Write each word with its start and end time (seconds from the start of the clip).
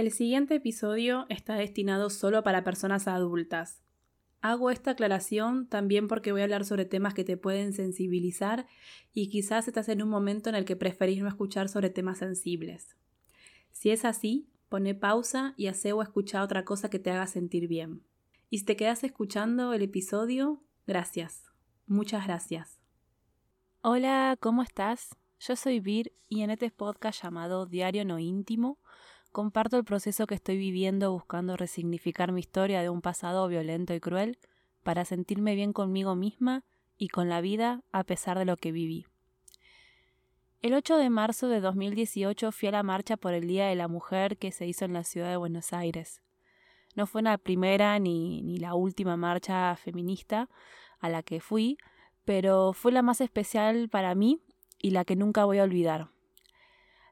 El 0.00 0.12
siguiente 0.12 0.54
episodio 0.54 1.26
está 1.28 1.56
destinado 1.56 2.08
solo 2.08 2.42
para 2.42 2.64
personas 2.64 3.06
adultas. 3.06 3.82
Hago 4.40 4.70
esta 4.70 4.92
aclaración 4.92 5.66
también 5.68 6.08
porque 6.08 6.32
voy 6.32 6.40
a 6.40 6.44
hablar 6.44 6.64
sobre 6.64 6.86
temas 6.86 7.12
que 7.12 7.22
te 7.22 7.36
pueden 7.36 7.74
sensibilizar 7.74 8.66
y 9.12 9.28
quizás 9.28 9.68
estás 9.68 9.90
en 9.90 10.00
un 10.00 10.08
momento 10.08 10.48
en 10.48 10.54
el 10.54 10.64
que 10.64 10.74
preferís 10.74 11.20
no 11.20 11.28
escuchar 11.28 11.68
sobre 11.68 11.90
temas 11.90 12.16
sensibles. 12.16 12.96
Si 13.72 13.90
es 13.90 14.06
así, 14.06 14.48
pone 14.70 14.94
pausa 14.94 15.52
y 15.58 15.66
hace 15.66 15.92
o 15.92 15.98
otra 16.00 16.64
cosa 16.64 16.88
que 16.88 16.98
te 16.98 17.10
haga 17.10 17.26
sentir 17.26 17.68
bien. 17.68 18.02
Y 18.48 18.60
si 18.60 18.64
te 18.64 18.76
quedas 18.76 19.04
escuchando 19.04 19.74
el 19.74 19.82
episodio, 19.82 20.62
gracias. 20.86 21.42
Muchas 21.86 22.24
gracias. 22.24 22.80
Hola, 23.82 24.38
¿cómo 24.40 24.62
estás? 24.62 25.10
Yo 25.40 25.56
soy 25.56 25.80
Vir 25.80 26.14
y 26.26 26.40
en 26.40 26.48
este 26.48 26.70
podcast 26.70 27.22
llamado 27.22 27.66
Diario 27.66 28.06
No 28.06 28.18
Íntimo 28.18 28.78
comparto 29.32 29.76
el 29.76 29.84
proceso 29.84 30.26
que 30.26 30.34
estoy 30.34 30.56
viviendo 30.56 31.12
buscando 31.12 31.56
resignificar 31.56 32.32
mi 32.32 32.40
historia 32.40 32.82
de 32.82 32.88
un 32.88 33.00
pasado 33.00 33.46
violento 33.48 33.94
y 33.94 34.00
cruel 34.00 34.38
para 34.82 35.04
sentirme 35.04 35.54
bien 35.54 35.72
conmigo 35.72 36.16
misma 36.16 36.64
y 36.98 37.08
con 37.08 37.28
la 37.28 37.40
vida 37.40 37.82
a 37.92 38.04
pesar 38.04 38.38
de 38.38 38.44
lo 38.44 38.56
que 38.56 38.72
viví. 38.72 39.06
El 40.62 40.74
8 40.74 40.98
de 40.98 41.08
marzo 41.08 41.48
de 41.48 41.60
2018 41.60 42.52
fui 42.52 42.68
a 42.68 42.72
la 42.72 42.82
marcha 42.82 43.16
por 43.16 43.32
el 43.32 43.46
Día 43.46 43.66
de 43.66 43.76
la 43.76 43.88
Mujer 43.88 44.36
que 44.36 44.52
se 44.52 44.66
hizo 44.66 44.84
en 44.84 44.92
la 44.92 45.04
ciudad 45.04 45.30
de 45.30 45.36
Buenos 45.36 45.72
Aires. 45.72 46.20
No 46.94 47.06
fue 47.06 47.22
la 47.22 47.38
primera 47.38 47.98
ni, 47.98 48.42
ni 48.42 48.58
la 48.58 48.74
última 48.74 49.16
marcha 49.16 49.74
feminista 49.76 50.50
a 50.98 51.08
la 51.08 51.22
que 51.22 51.40
fui, 51.40 51.78
pero 52.24 52.72
fue 52.74 52.92
la 52.92 53.00
más 53.00 53.20
especial 53.22 53.88
para 53.88 54.14
mí 54.14 54.42
y 54.78 54.90
la 54.90 55.04
que 55.04 55.16
nunca 55.16 55.44
voy 55.44 55.58
a 55.58 55.64
olvidar. 55.64 56.10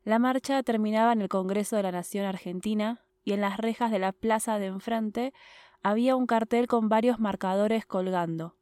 La 0.09 0.19
marcha 0.19 0.62
terminaba 0.62 1.12
en 1.12 1.21
el 1.21 1.29
Congreso 1.29 1.77
de 1.77 1.83
la 1.83 1.93
Nación 1.93 2.25
Argentina 2.25 3.05
y 3.25 3.35
en 3.35 3.43
las 3.43 3.59
rejas 3.59 3.91
de 3.91 3.99
la 3.99 4.12
plaza 4.12 4.59
de 4.59 4.65
enfrente 4.65 5.35
había 5.83 6.16
un 6.16 6.27
cartel 6.27 6.66
con 6.66 6.88
varios 6.88 7.21
marcadores 7.21 7.85
colgando. 7.85 8.57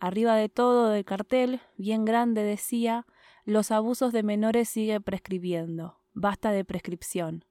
Arriba 0.00 0.34
de 0.34 0.48
todo 0.48 0.88
del 0.88 1.04
cartel, 1.04 1.60
bien 1.76 2.04
grande, 2.04 2.42
decía 2.42 3.06
Los 3.44 3.70
abusos 3.70 4.12
de 4.12 4.24
menores 4.24 4.70
sigue 4.70 5.00
prescribiendo. 5.00 6.00
Basta 6.14 6.50
de 6.50 6.64
prescripción. 6.64 7.44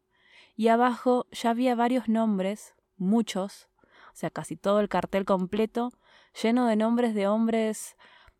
Y 0.57 0.67
abajo 0.67 1.25
ya 1.31 1.51
había 1.51 1.73
varios 1.73 2.09
nombres, 2.09 2.75
muchos, 2.97 3.69
o 4.11 4.15
sea, 4.15 4.29
casi 4.29 4.57
todo 4.57 4.81
el 4.81 4.89
cartel 4.89 5.23
completo, 5.23 5.93
lleno 6.43 6.67
de 6.67 6.75
nombres 6.75 7.15
de 7.15 7.29
hombres 7.29 7.95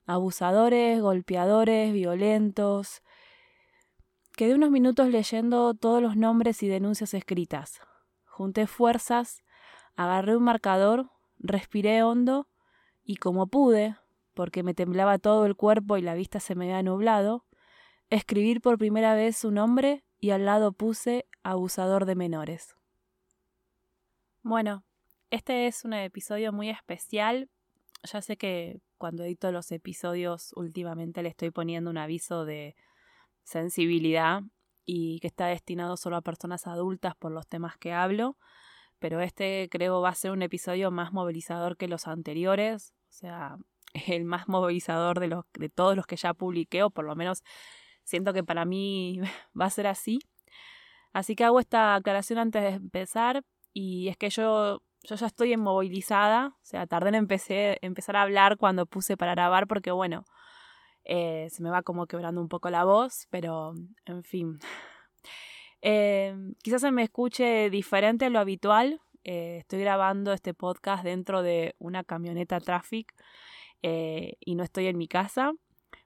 abusadores, 0.05 1.01
golpeadores, 1.01 1.93
violentos. 1.93 3.01
Quedé 4.35 4.55
unos 4.55 4.71
minutos 4.71 5.09
leyendo 5.09 5.73
todos 5.73 6.01
los 6.01 6.15
nombres 6.15 6.63
y 6.63 6.67
denuncias 6.67 7.13
escritas. 7.13 7.81
Junté 8.25 8.65
fuerzas, 8.65 9.43
agarré 9.95 10.35
un 10.35 10.43
marcador, 10.43 11.11
respiré 11.37 12.01
hondo 12.03 12.47
y 13.03 13.17
como 13.17 13.47
pude, 13.47 13.97
porque 14.33 14.63
me 14.63 14.73
temblaba 14.73 15.19
todo 15.19 15.45
el 15.45 15.55
cuerpo 15.55 15.97
y 15.97 16.01
la 16.01 16.15
vista 16.15 16.39
se 16.39 16.55
me 16.55 16.65
había 16.65 16.83
nublado, 16.83 17.45
escribir 18.09 18.61
por 18.61 18.77
primera 18.77 19.15
vez 19.15 19.37
su 19.37 19.51
nombre 19.51 20.03
y 20.19 20.31
al 20.31 20.45
lado 20.45 20.71
puse 20.71 21.25
abusador 21.43 22.05
de 22.05 22.15
menores. 22.15 22.75
Bueno, 24.43 24.83
este 25.29 25.67
es 25.67 25.85
un 25.85 25.93
episodio 25.93 26.51
muy 26.51 26.69
especial. 26.69 27.49
Ya 28.03 28.21
sé 28.21 28.37
que 28.37 28.81
cuando 28.97 29.23
edito 29.23 29.51
los 29.51 29.71
episodios 29.71 30.51
últimamente 30.55 31.21
le 31.21 31.29
estoy 31.29 31.51
poniendo 31.51 31.89
un 31.89 31.97
aviso 31.97 32.45
de 32.45 32.75
sensibilidad 33.43 34.41
y 34.85 35.19
que 35.19 35.27
está 35.27 35.47
destinado 35.47 35.97
solo 35.97 36.17
a 36.17 36.21
personas 36.21 36.67
adultas 36.67 37.15
por 37.15 37.31
los 37.31 37.47
temas 37.47 37.77
que 37.77 37.93
hablo, 37.93 38.37
pero 38.99 39.21
este 39.21 39.67
creo 39.71 40.01
va 40.01 40.09
a 40.09 40.15
ser 40.15 40.31
un 40.31 40.41
episodio 40.41 40.91
más 40.91 41.13
movilizador 41.13 41.77
que 41.77 41.87
los 41.87 42.07
anteriores, 42.07 42.93
o 43.09 43.13
sea, 43.13 43.57
el 44.07 44.25
más 44.25 44.47
movilizador 44.47 45.19
de, 45.19 45.27
los, 45.27 45.45
de 45.53 45.69
todos 45.69 45.95
los 45.95 46.05
que 46.05 46.15
ya 46.15 46.33
publiqué, 46.33 46.83
o 46.83 46.89
por 46.89 47.05
lo 47.05 47.15
menos 47.15 47.43
siento 48.03 48.33
que 48.33 48.43
para 48.43 48.65
mí 48.65 49.19
va 49.59 49.65
a 49.65 49.69
ser 49.69 49.87
así. 49.87 50.19
Así 51.13 51.35
que 51.35 51.43
hago 51.43 51.59
esta 51.59 51.95
aclaración 51.95 52.39
antes 52.39 52.63
de 52.63 52.69
empezar 52.69 53.43
y 53.73 54.07
es 54.07 54.17
que 54.17 54.29
yo 54.29 54.81
yo 55.03 55.15
ya 55.15 55.27
estoy 55.27 55.53
inmovilizada, 55.53 56.55
o 56.61 56.65
sea, 56.65 56.85
tardé 56.87 57.09
en 57.09 57.15
empecé, 57.15 57.79
empezar 57.81 58.15
a 58.15 58.21
hablar 58.21 58.57
cuando 58.57 58.85
puse 58.85 59.17
para 59.17 59.33
grabar 59.33 59.67
porque, 59.67 59.91
bueno, 59.91 60.25
eh, 61.03 61.47
se 61.49 61.63
me 61.63 61.69
va 61.69 61.81
como 61.83 62.07
quebrando 62.07 62.41
un 62.41 62.47
poco 62.49 62.69
la 62.69 62.83
voz, 62.83 63.27
pero, 63.29 63.73
en 64.05 64.23
fin. 64.23 64.59
Eh, 65.83 66.35
quizás 66.61 66.81
se 66.81 66.91
me 66.91 67.01
escuche 67.01 67.71
diferente 67.71 68.25
a 68.25 68.29
lo 68.29 68.37
habitual. 68.37 69.01
Eh, 69.23 69.57
estoy 69.61 69.79
grabando 69.79 70.31
este 70.31 70.53
podcast 70.53 71.03
dentro 71.03 71.41
de 71.41 71.73
una 71.79 72.03
camioneta 72.03 72.59
Traffic 72.59 73.11
y 73.81 74.53
no 74.53 74.63
estoy 74.63 74.85
en 74.85 74.99
mi 74.99 75.07
casa. 75.07 75.53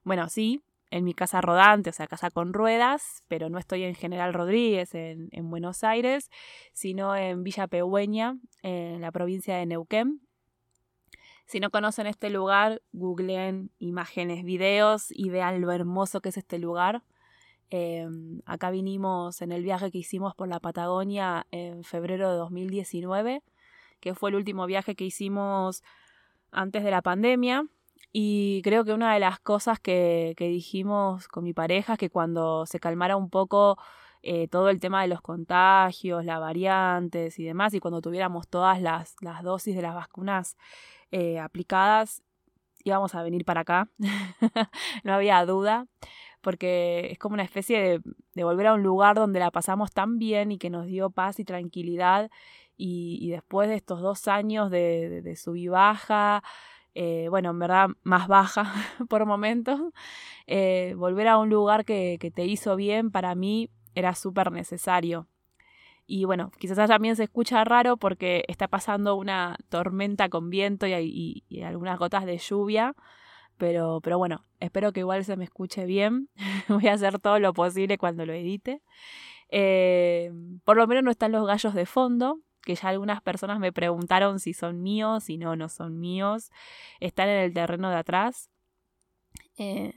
Bueno, 0.02 0.30
sí, 0.30 0.62
en 0.90 1.04
mi 1.04 1.14
casa 1.14 1.40
rodante, 1.40 1.90
o 1.90 1.92
sea, 1.92 2.06
casa 2.06 2.30
con 2.30 2.52
ruedas, 2.52 3.22
pero 3.28 3.50
no 3.50 3.58
estoy 3.58 3.84
en 3.84 3.94
General 3.94 4.32
Rodríguez, 4.32 4.94
en, 4.94 5.50
Buenos 5.50 5.84
Aires, 5.84 6.30
sino 6.72 7.16
en 7.16 7.42
Villa 7.42 7.66
Pehueña, 7.66 8.38
en 8.62 9.00
la 9.00 9.12
provincia 9.12 9.56
de 9.56 9.66
Neuquén. 9.66 10.20
Si 11.46 11.60
no 11.60 11.70
conocen 11.70 12.08
este 12.08 12.28
lugar, 12.28 12.82
googleen 12.92 13.70
imágenes, 13.78 14.44
videos 14.44 15.06
y 15.10 15.30
vean 15.30 15.60
lo 15.60 15.70
hermoso 15.70 16.20
que 16.20 16.30
es 16.30 16.36
este 16.36 16.58
lugar. 16.58 17.04
Em, 17.70 18.42
acá 18.46 18.70
vinimos 18.70 19.42
en 19.42 19.52
el 19.52 19.62
viaje 19.62 19.92
que 19.92 19.98
hicimos 19.98 20.34
por 20.34 20.48
la 20.48 20.58
Patagonia 20.58 21.46
en 21.52 21.84
febrero 21.84 22.30
de 22.30 22.36
2019, 22.36 23.42
que 24.00 24.14
fue 24.14 24.30
el 24.30 24.36
último 24.36 24.66
viaje 24.66 24.96
que 24.96 25.04
hicimos 25.04 25.84
antes 26.50 26.82
de 26.82 26.90
la 26.90 27.02
pandemia. 27.02 27.64
Y 28.12 28.60
creo 28.62 28.84
que 28.84 28.92
una 28.92 29.14
de 29.14 29.20
las 29.20 29.38
cosas 29.38 29.78
que, 29.78 30.34
que 30.36 30.48
dijimos 30.48 31.28
con 31.28 31.44
mi 31.44 31.52
pareja 31.52 31.92
es 31.94 31.98
que 31.98 32.10
cuando 32.10 32.66
se 32.66 32.80
calmara 32.80 33.16
un 33.16 33.30
poco 33.30 33.78
eh, 34.22 34.48
todo 34.48 34.70
el 34.70 34.80
tema 34.80 35.02
de 35.02 35.08
los 35.08 35.20
contagios, 35.20 36.24
las 36.24 36.40
variantes 36.40 37.38
y 37.38 37.44
demás, 37.44 37.74
y 37.74 37.80
cuando 37.80 38.00
tuviéramos 38.00 38.48
todas 38.48 38.80
las, 38.80 39.14
las 39.20 39.44
dosis 39.44 39.76
de 39.76 39.82
las 39.82 39.94
vacunas 39.94 40.56
eh, 41.10 41.38
aplicadas, 41.38 42.22
íbamos 42.84 43.14
a 43.14 43.22
venir 43.22 43.44
para 43.44 43.62
acá. 43.62 43.88
no 45.04 45.14
había 45.14 45.44
duda, 45.46 45.86
porque 46.40 47.08
es 47.12 47.18
como 47.18 47.34
una 47.34 47.42
especie 47.44 48.00
de, 48.34 48.44
volver 48.44 48.68
a 48.68 48.74
un 48.74 48.82
lugar 48.82 49.16
donde 49.16 49.40
la 49.40 49.50
pasamos 49.50 49.92
tan 49.92 50.18
bien 50.18 50.52
y 50.52 50.58
que 50.58 50.70
nos 50.70 50.86
dio 50.86 51.10
paz 51.10 51.40
y 51.40 51.44
tranquilidad. 51.44 52.30
Y, 52.78 53.30
después 53.30 53.68
de 53.68 53.76
estos 53.76 54.02
dos 54.02 54.28
años 54.28 54.70
de, 54.70 55.22
de, 55.22 55.36
sub 55.36 55.56
y 55.56 55.68
baja, 55.68 56.42
eh, 56.98 57.26
bueno, 57.28 57.50
en 57.50 57.58
verdad 57.58 57.88
más 58.04 58.26
baja 58.26 58.72
por 59.10 59.26
momentos, 59.26 59.80
eh, 60.46 60.94
volver 60.96 61.28
a 61.28 61.36
un 61.36 61.50
lugar 61.50 61.84
que, 61.84 62.18
te 62.34 62.46
hizo 62.46 62.74
bien 62.74 63.10
para 63.10 63.34
mí 63.34 63.68
era 63.94 64.14
súper 64.14 64.50
necesario. 64.50 65.28
Y 66.06 66.24
bueno, 66.24 66.52
quizás 66.58 66.88
también 66.88 67.16
se 67.16 67.24
escucha 67.24 67.64
raro 67.64 67.96
porque 67.96 68.44
está 68.48 68.68
pasando 68.68 69.16
una 69.16 69.56
tormenta 69.68 70.28
con 70.28 70.50
viento 70.50 70.86
y, 70.86 71.44
algunas 71.64 71.98
gotas 71.98 72.26
de 72.26 72.38
lluvia. 72.38 72.94
Pero, 73.58 74.00
pero 74.02 74.18
bueno, 74.18 74.44
espero 74.60 74.92
que 74.92 75.00
igual 75.00 75.24
se 75.24 75.36
me 75.36 75.44
escuche 75.44 75.86
bien. 75.86 76.28
Voy 76.68 76.86
a 76.88 76.92
hacer 76.92 77.18
todo 77.18 77.38
lo 77.40 77.52
posible 77.54 77.98
cuando 77.98 78.26
lo 78.26 78.34
edite. 78.34 78.82
Eh, 79.50 80.32
por 80.64 80.76
lo 80.76 80.86
menos 80.86 81.04
no 81.04 81.10
están 81.10 81.32
los 81.32 81.46
gallos 81.46 81.74
de 81.74 81.86
fondo, 81.86 82.40
que 82.62 82.74
ya 82.74 82.88
algunas 82.88 83.22
personas 83.22 83.58
me 83.58 83.72
preguntaron 83.72 84.40
si 84.40 84.52
son 84.52 84.82
míos, 84.82 85.30
y 85.30 85.38
no, 85.38 85.56
no 85.56 85.68
son 85.68 85.98
míos. 85.98 86.50
Están 87.00 87.28
en 87.28 87.38
el 87.38 87.54
terreno 87.54 87.90
de 87.90 87.96
atrás, 87.96 88.50
eh, 89.58 89.94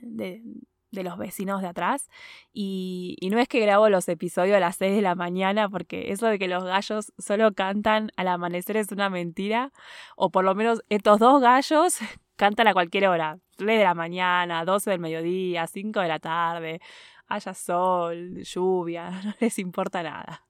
los 0.92 1.18
vecinos 1.18 1.62
de 1.62 1.68
atrás. 1.68 2.08
Y, 2.52 3.16
y, 3.20 3.30
no 3.30 3.38
es 3.38 3.48
que 3.48 3.60
grabo 3.60 3.88
los 3.88 4.08
episodios 4.08 4.56
a 4.56 4.60
las 4.60 4.76
6 4.76 4.96
de 4.96 5.02
la 5.02 5.14
mañana, 5.14 5.68
porque 5.68 6.12
eso 6.12 6.26
de 6.26 6.38
que 6.38 6.48
los 6.48 6.64
gallos 6.64 7.12
solo 7.18 7.52
cantan 7.54 8.10
al 8.16 8.28
amanecer 8.28 8.76
es 8.76 8.92
una 8.92 9.10
mentira. 9.10 9.72
O 10.16 10.30
por 10.30 10.44
lo 10.44 10.54
menos 10.54 10.82
estos 10.88 11.18
dos 11.18 11.40
gallos 11.40 11.98
cantan 12.36 12.68
a 12.68 12.72
cualquier 12.72 13.08
hora. 13.08 13.38
3 13.56 13.78
de 13.78 13.84
la 13.84 13.94
mañana, 13.94 14.64
12 14.64 14.90
del 14.90 15.00
mediodía, 15.00 15.66
5 15.66 16.00
de 16.00 16.08
la 16.08 16.18
tarde, 16.18 16.80
haya 17.28 17.54
sol, 17.54 18.42
lluvia, 18.42 19.10
no 19.24 19.34
les 19.40 19.58
importa 19.58 20.02
nada. 20.02 20.46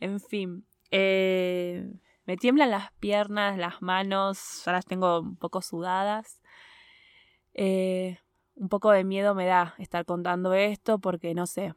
En 0.00 0.20
fin, 0.20 0.66
eh, 0.90 1.88
me 2.26 2.36
tiemblan 2.36 2.70
las 2.70 2.92
piernas, 3.00 3.56
las 3.56 3.80
manos, 3.82 4.62
ya 4.64 4.72
las 4.72 4.84
tengo 4.84 5.20
un 5.20 5.36
poco 5.36 5.62
sudadas. 5.62 6.42
Eh, 7.54 8.18
un 8.56 8.68
poco 8.68 8.90
de 8.90 9.04
miedo 9.04 9.34
me 9.34 9.46
da 9.46 9.74
estar 9.78 10.04
contando 10.04 10.54
esto 10.54 10.98
porque 10.98 11.34
no 11.34 11.46
sé, 11.46 11.74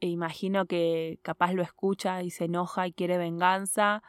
imagino 0.00 0.66
que 0.66 1.18
capaz 1.22 1.52
lo 1.52 1.62
escucha 1.62 2.22
y 2.22 2.30
se 2.30 2.44
enoja 2.44 2.86
y 2.86 2.92
quiere 2.92 3.18
venganza, 3.18 4.02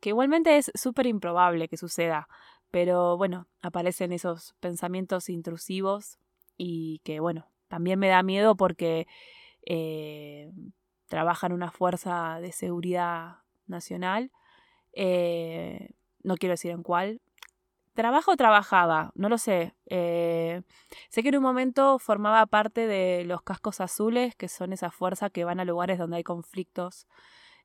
que 0.00 0.10
igualmente 0.10 0.56
es 0.56 0.70
súper 0.74 1.06
improbable 1.06 1.68
que 1.68 1.76
suceda, 1.76 2.28
pero 2.70 3.16
bueno, 3.16 3.46
aparecen 3.62 4.12
esos 4.12 4.54
pensamientos 4.60 5.28
intrusivos 5.28 6.18
y 6.56 7.00
que 7.04 7.20
bueno, 7.20 7.48
también 7.68 7.98
me 7.98 8.08
da 8.08 8.22
miedo 8.22 8.56
porque 8.56 9.06
eh, 9.66 10.50
trabaja 11.06 11.46
en 11.46 11.52
una 11.52 11.70
fuerza 11.70 12.38
de 12.40 12.52
seguridad 12.52 13.38
nacional. 13.66 14.30
Eh, 14.92 15.90
no 16.22 16.36
quiero 16.36 16.52
decir 16.52 16.70
en 16.70 16.82
cuál. 16.82 17.20
¿Trabaja 17.94 18.32
o 18.32 18.36
trabajaba? 18.36 19.12
No 19.14 19.28
lo 19.28 19.38
sé. 19.38 19.74
Eh, 19.86 20.62
sé 21.08 21.22
que 21.22 21.30
en 21.30 21.36
un 21.36 21.42
momento 21.42 21.98
formaba 21.98 22.46
parte 22.46 22.86
de 22.86 23.24
los 23.24 23.42
cascos 23.42 23.80
azules, 23.80 24.34
que 24.36 24.48
son 24.48 24.72
esa 24.72 24.90
fuerza 24.90 25.30
que 25.30 25.44
van 25.44 25.60
a 25.60 25.64
lugares 25.64 25.98
donde 25.98 26.18
hay 26.18 26.24
conflictos 26.24 27.06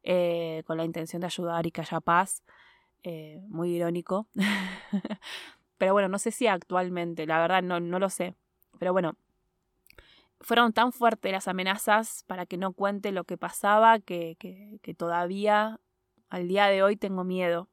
eh, 0.03 0.63
con 0.65 0.77
la 0.77 0.85
intención 0.85 1.21
de 1.21 1.27
ayudar 1.27 1.65
y 1.67 1.71
que 1.71 1.81
haya 1.81 1.99
paz. 2.01 2.43
muy 3.47 3.75
irónico. 3.75 4.27
Pero 5.77 5.93
bueno, 5.93 6.07
no 6.09 6.19
sé 6.19 6.31
si 6.31 6.47
actualmente, 6.47 7.27
la 7.27 7.39
verdad 7.39 7.61
no, 7.63 7.79
no 7.79 7.99
lo 7.99 8.09
sé. 8.09 8.35
Pero 8.79 8.93
bueno, 8.93 9.15
fueron 10.41 10.73
tan 10.73 10.91
fuertes 10.91 11.31
las 11.31 11.47
amenazas 11.47 12.23
para 12.27 12.45
que 12.45 12.57
no 12.57 12.73
cuente 12.73 13.11
lo 13.11 13.23
que 13.23 13.37
pasaba 13.37 13.99
que, 13.99 14.37
que, 14.39 14.93
todavía 14.93 15.79
al 16.29 16.47
día 16.47 16.67
de 16.67 16.83
hoy 16.83 16.97
tengo 16.97 17.23
miedo. 17.23 17.69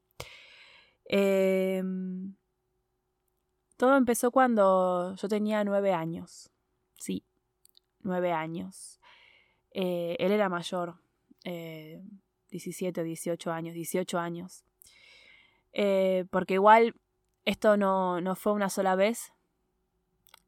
Todo 3.83 3.97
empezó 3.97 4.31
cuando 4.31 5.13
yo 5.15 5.27
tenía 5.27 5.65
nueve 5.65 5.91
años. 5.91 6.49
Sí, 6.97 7.25
nueve 7.99 8.31
años. 8.31 9.01
Eh, 9.71 10.15
él 10.19 10.31
era 10.31 10.47
mayor, 10.47 11.01
eh, 11.43 12.01
17 12.49 13.01
o 13.01 13.03
18 13.03 13.51
años, 13.51 13.73
18 13.73 14.19
años. 14.19 14.63
Eh, 15.73 16.23
porque 16.31 16.53
igual 16.53 16.95
esto 17.43 17.75
no, 17.75 18.21
no, 18.21 18.37
fue 18.37 18.53
una 18.53 18.69
sola 18.69 18.95
vez. 18.95 19.33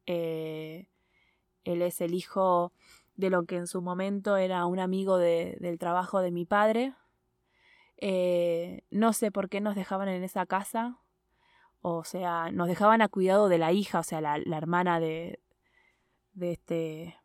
Eh, 0.06 0.88
él 1.64 1.82
es 1.82 2.00
el 2.00 2.14
hijo 2.14 2.72
de 3.16 3.28
lo 3.28 3.44
que 3.44 3.56
en 3.56 3.66
su 3.66 3.82
momento 3.82 4.38
era 4.38 4.64
un 4.64 4.78
amigo 4.78 5.18
del 5.18 5.78
trabajo 5.78 6.20
de 6.22 6.30
mi 6.30 6.46
padre. 6.46 6.94
No 8.90 9.12
sé 9.12 9.30
por 9.30 9.50
qué 9.50 9.60
nos 9.60 9.74
dejaban 9.74 10.08
en 10.08 10.24
esa 10.24 10.46
casa. 10.46 10.96
O 11.88 12.02
sea, 12.02 12.50
nos 12.50 12.66
dejaban 12.66 13.00
a 13.00 13.06
cuidado 13.06 13.48
de 13.48 13.58
la 13.58 13.70
hija, 13.70 14.00
o 14.00 14.02
sea, 14.02 14.20
la, 14.20 14.38
hermana 14.56 14.98
de, 14.98 15.38
de 16.32 16.50
este, 16.50 17.16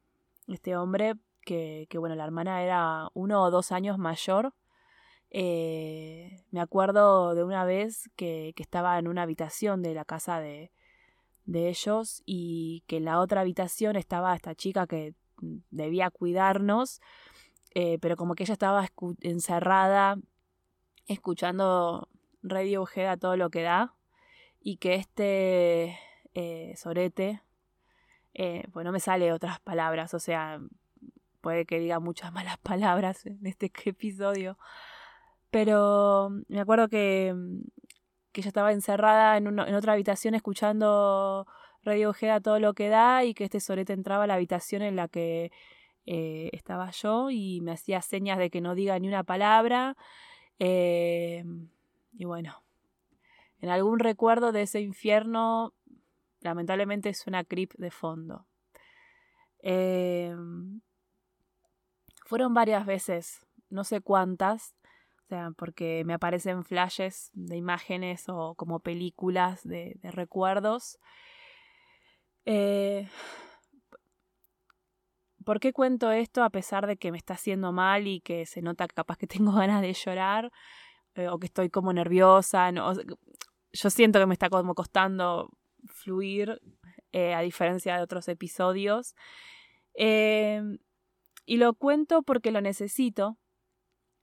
este 0.48 0.78
hombre, 0.78 1.16
que, 1.44 1.88
que, 1.90 1.98
bueno, 1.98 2.14
la 2.14 2.26
hermana 2.26 2.62
era 2.62 3.10
uno 3.16 3.42
o 3.42 3.50
dos 3.50 3.72
años 3.72 3.98
mayor. 3.98 4.54
Eh, 5.32 6.44
me 6.52 6.62
acuerdo 6.62 7.34
de 7.34 7.44
una 7.44 7.66
vez 7.66 8.12
que, 8.16 8.54
que, 8.56 8.62
estaba 8.62 9.00
en 9.00 9.08
una 9.08 9.24
habitación 9.24 9.82
de 9.82 9.96
la 9.96 10.06
casa 10.06 10.40
de, 10.40 10.72
de 11.46 11.70
ellos 11.70 12.22
y 12.28 12.84
que 12.86 12.98
en 12.98 13.06
la 13.06 13.20
otra 13.20 13.42
habitación 13.42 13.96
estaba 13.96 14.36
esta 14.36 14.54
chica 14.54 14.86
que 14.86 15.16
debía 15.72 16.12
cuidarnos, 16.12 17.02
eh, 17.74 17.98
pero 18.00 18.16
como 18.16 18.36
que 18.36 18.44
ella 18.44 18.54
estaba 18.54 18.88
encerrada 19.22 20.18
escuchando 21.08 22.10
Radiohead 22.44 23.08
a 23.08 23.18
todo 23.18 23.38
lo 23.38 23.50
que 23.50 23.64
da 23.64 23.96
y 24.62 24.78
que 24.78 24.96
este 24.96 25.98
eh, 26.34 26.74
Sorete, 26.78 27.42
eh, 28.34 28.68
pues 28.72 28.86
no 28.86 28.92
me 28.92 29.00
sale 29.00 29.34
otras 29.34 29.60
palabras, 29.60 30.14
o 30.14 30.20
sea, 30.20 30.62
puede 31.42 31.66
que 31.66 31.80
diga 31.80 32.00
muchas 32.00 32.32
malas 32.34 32.58
palabras 32.60 33.26
en 33.26 33.46
este 33.46 33.72
episodio, 33.86 34.58
pero 35.50 36.30
me 36.48 36.60
acuerdo 36.62 36.88
que 36.90 37.36
que 38.32 38.42
ella 38.42 38.48
estaba 38.50 38.72
encerrada 38.72 39.38
en, 39.38 39.48
en 39.48 39.76
otra 39.76 39.94
habitación 39.94 40.36
escuchando 40.36 41.48
Radiohead 41.84 42.32
a 42.36 42.40
todo 42.40 42.60
lo 42.60 42.74
que 42.74 42.88
da 42.88 43.26
y 43.26 43.34
que 43.34 43.44
este 43.46 43.60
sorete 43.60 43.94
entraba 43.94 44.24
a 44.24 44.28
la 44.28 44.36
habitación 44.36 44.82
en 44.84 44.96
la 44.96 45.08
que 45.10 45.52
eh, 46.06 46.50
estaba 46.54 46.92
yo 46.92 47.30
y 47.30 47.62
me 47.62 47.74
hacía 47.74 48.02
señas 48.02 48.38
de 48.38 48.50
que 48.50 48.62
no 48.62 48.76
diga 48.76 48.98
ni 49.00 49.08
una 49.10 49.24
palabra. 49.24 49.98
Y 50.60 52.26
bueno, 52.26 52.64
en 53.62 53.70
algún 53.70 54.00
recuerdo 54.00 54.52
de 54.52 54.64
ese 54.64 54.82
infierno, 54.82 55.74
lamentablemente 56.42 57.14
suena 57.14 57.44
creep 57.44 57.74
de 57.78 57.92
fondo. 57.92 58.48
Eh, 59.60 60.36
fueron 62.26 62.54
varias 62.54 62.86
veces, 62.86 63.40
no 63.70 63.84
sé 63.84 64.02
cuántas, 64.02 64.76
sea, 65.32 65.52
porque 65.58 66.04
me 66.06 66.14
aparecen 66.14 66.64
flashes 66.64 67.32
de 67.34 67.56
imágenes 67.56 68.26
o 68.28 68.56
como 68.56 68.80
películas 68.82 69.64
de, 69.64 69.98
recuerdos. 70.04 71.00
Eh, 72.46 73.08
¿Por 75.46 75.60
qué 75.60 75.74
cuento 75.74 76.12
esto 76.12 76.44
a 76.44 76.50
pesar 76.50 76.86
de 76.86 76.98
que 76.98 77.12
me 77.12 77.18
está 77.18 77.36
haciendo 77.36 77.72
mal 77.72 78.08
y 78.08 78.20
que 78.22 78.46
se 78.46 78.62
nota 78.62 78.88
capaz 78.88 79.18
que 79.18 79.28
tengo 79.28 79.52
ganas 79.62 79.82
de 79.82 79.94
llorar 79.94 80.52
eh, 81.16 81.30
o 81.30 81.40
que 81.40 81.48
estoy 81.48 81.70
como 81.70 81.94
nerviosa? 81.94 82.72
Yo 83.74 83.90
siento 83.90 84.20
que 84.20 84.26
me 84.26 84.34
está 84.34 84.50
como 84.50 84.76
costando 84.76 85.50
fluir 85.86 86.62
eh, 87.12 87.34
a 87.34 87.42
diferencia 87.42 87.96
de 87.96 88.04
otros 88.04 88.28
episodios. 88.28 89.16
y 89.96 91.58
lo 91.58 91.74
cuento 91.74 92.24
porque 92.24 92.52
lo 92.52 92.62
necesito. 92.62 93.38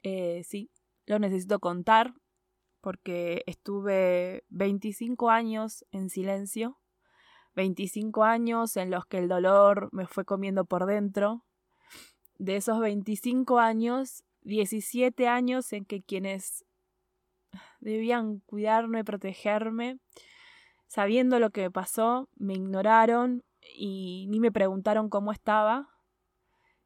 sí, 0.03 0.71
lo 1.07 1.19
necesito 1.19 1.59
contar 1.59 2.15
porque 2.81 3.43
estuve 3.47 4.45
25 4.49 5.31
años 5.31 5.85
en 5.91 6.11
silencio, 6.11 6.79
25 7.55 8.25
años 8.25 8.77
en 8.77 8.91
los 8.91 9.07
que 9.07 9.19
el 9.19 9.29
dolor 9.29 9.89
me 9.93 10.07
fue 10.07 10.25
comiendo 10.25 10.65
por 10.65 10.87
dentro. 10.87 11.45
De 12.39 12.57
esos 12.57 12.79
25 12.79 13.59
años, 13.59 14.25
17 14.43 15.27
años 15.27 15.73
en 15.73 15.85
que 15.85 16.03
quienes 16.03 16.65
debían 17.81 18.41
cuidarme, 18.41 19.05
protegerme, 19.05 19.99
sabiendo 20.87 21.39
lo 21.39 21.51
que 21.51 21.71
pasó, 21.71 22.29
me 22.37 22.55
ignoraron 22.55 23.45
y 23.75 24.27
ni 24.29 24.41
me 24.41 24.53
preguntaron 24.53 25.09
cómo 25.09 25.33
estaba. 25.33 25.89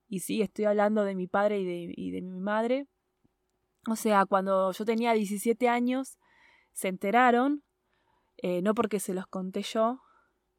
Y 0.08 0.20
sí, 0.20 0.42
estoy 0.42 0.66
hablando 0.66 1.04
de 1.04 1.14
mi 1.14 1.26
padre 1.26 1.60
y 1.60 1.64
de, 1.64 1.94
y 1.96 2.10
de 2.10 2.22
mi 2.22 2.40
madre. 2.40 2.86
O 3.88 3.96
sea, 3.96 4.26
cuando 4.26 4.72
yo 4.72 4.84
tenía 4.84 5.12
17 5.12 5.68
años, 5.68 6.18
se 6.72 6.88
enteraron, 6.88 7.64
eh, 8.36 8.62
no 8.62 8.74
porque 8.74 9.00
se 9.00 9.14
los 9.14 9.26
conté 9.26 9.62
yo, 9.62 10.00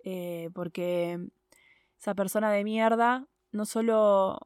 eh, 0.03 0.49
porque 0.53 1.19
esa 1.99 2.15
persona 2.15 2.51
de 2.51 2.63
mierda 2.63 3.27
no 3.51 3.65
solo 3.65 4.39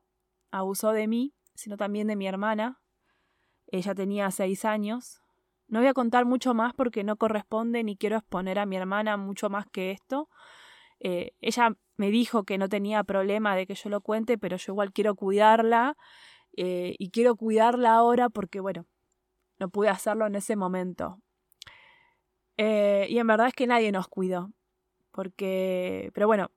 abusó 0.52 0.92
de 0.92 1.08
mí, 1.08 1.34
sino 1.56 1.78
también 1.78 2.08
de 2.08 2.16
mi 2.16 2.28
hermana. 2.28 2.82
Ella 3.68 3.96
tenía 3.96 4.30
6 4.32 4.66
años. 4.66 5.22
No 5.68 5.80
voy 5.80 5.88
a 5.88 5.94
contar 5.94 6.26
mucho 6.26 6.54
más 6.54 6.74
porque 6.74 7.04
no 7.04 7.18
corresponde 7.18 7.84
ni 7.84 7.98
quiero 7.98 8.18
exponer 8.18 8.60
a 8.60 8.66
mi 8.66 8.78
hermana 8.78 9.18
mucho 9.18 9.50
más 9.50 9.68
que 9.68 9.92
esto. 9.92 10.30
Eh, 11.00 11.34
ella 11.42 11.76
me 11.98 12.10
dijo 12.10 12.44
que 12.44 12.58
no 12.58 12.70
tenía 12.70 13.04
problema 13.04 13.56
de 13.56 13.68
que 13.68 13.76
yo 13.76 13.90
lo 13.90 14.02
cuente, 14.02 14.38
pero 14.38 14.58
yo 14.58 14.74
igual 14.74 14.94
quiero 14.94 15.16
cuidarla 15.16 15.98
eh, 16.56 16.96
y 16.98 17.12
quiero 17.12 17.36
cuidarla 17.36 17.96
ahora 17.96 18.30
porque, 18.30 18.60
bueno, 18.60 18.86
no 19.60 19.70
pude 19.70 19.90
hacerlo 19.90 20.26
en 20.28 20.36
ese 20.36 20.56
momento. 20.56 21.20
Eh, 22.58 23.08
y 23.10 23.20
en 23.20 23.28
verdad 23.28 23.48
es 23.48 23.54
que 23.54 23.68
nadie 23.68 23.92
nos 23.92 24.08
cuidó. 24.08 24.52
Porque, 25.12 26.12
pero 26.14 26.28
bueno, 26.28 26.52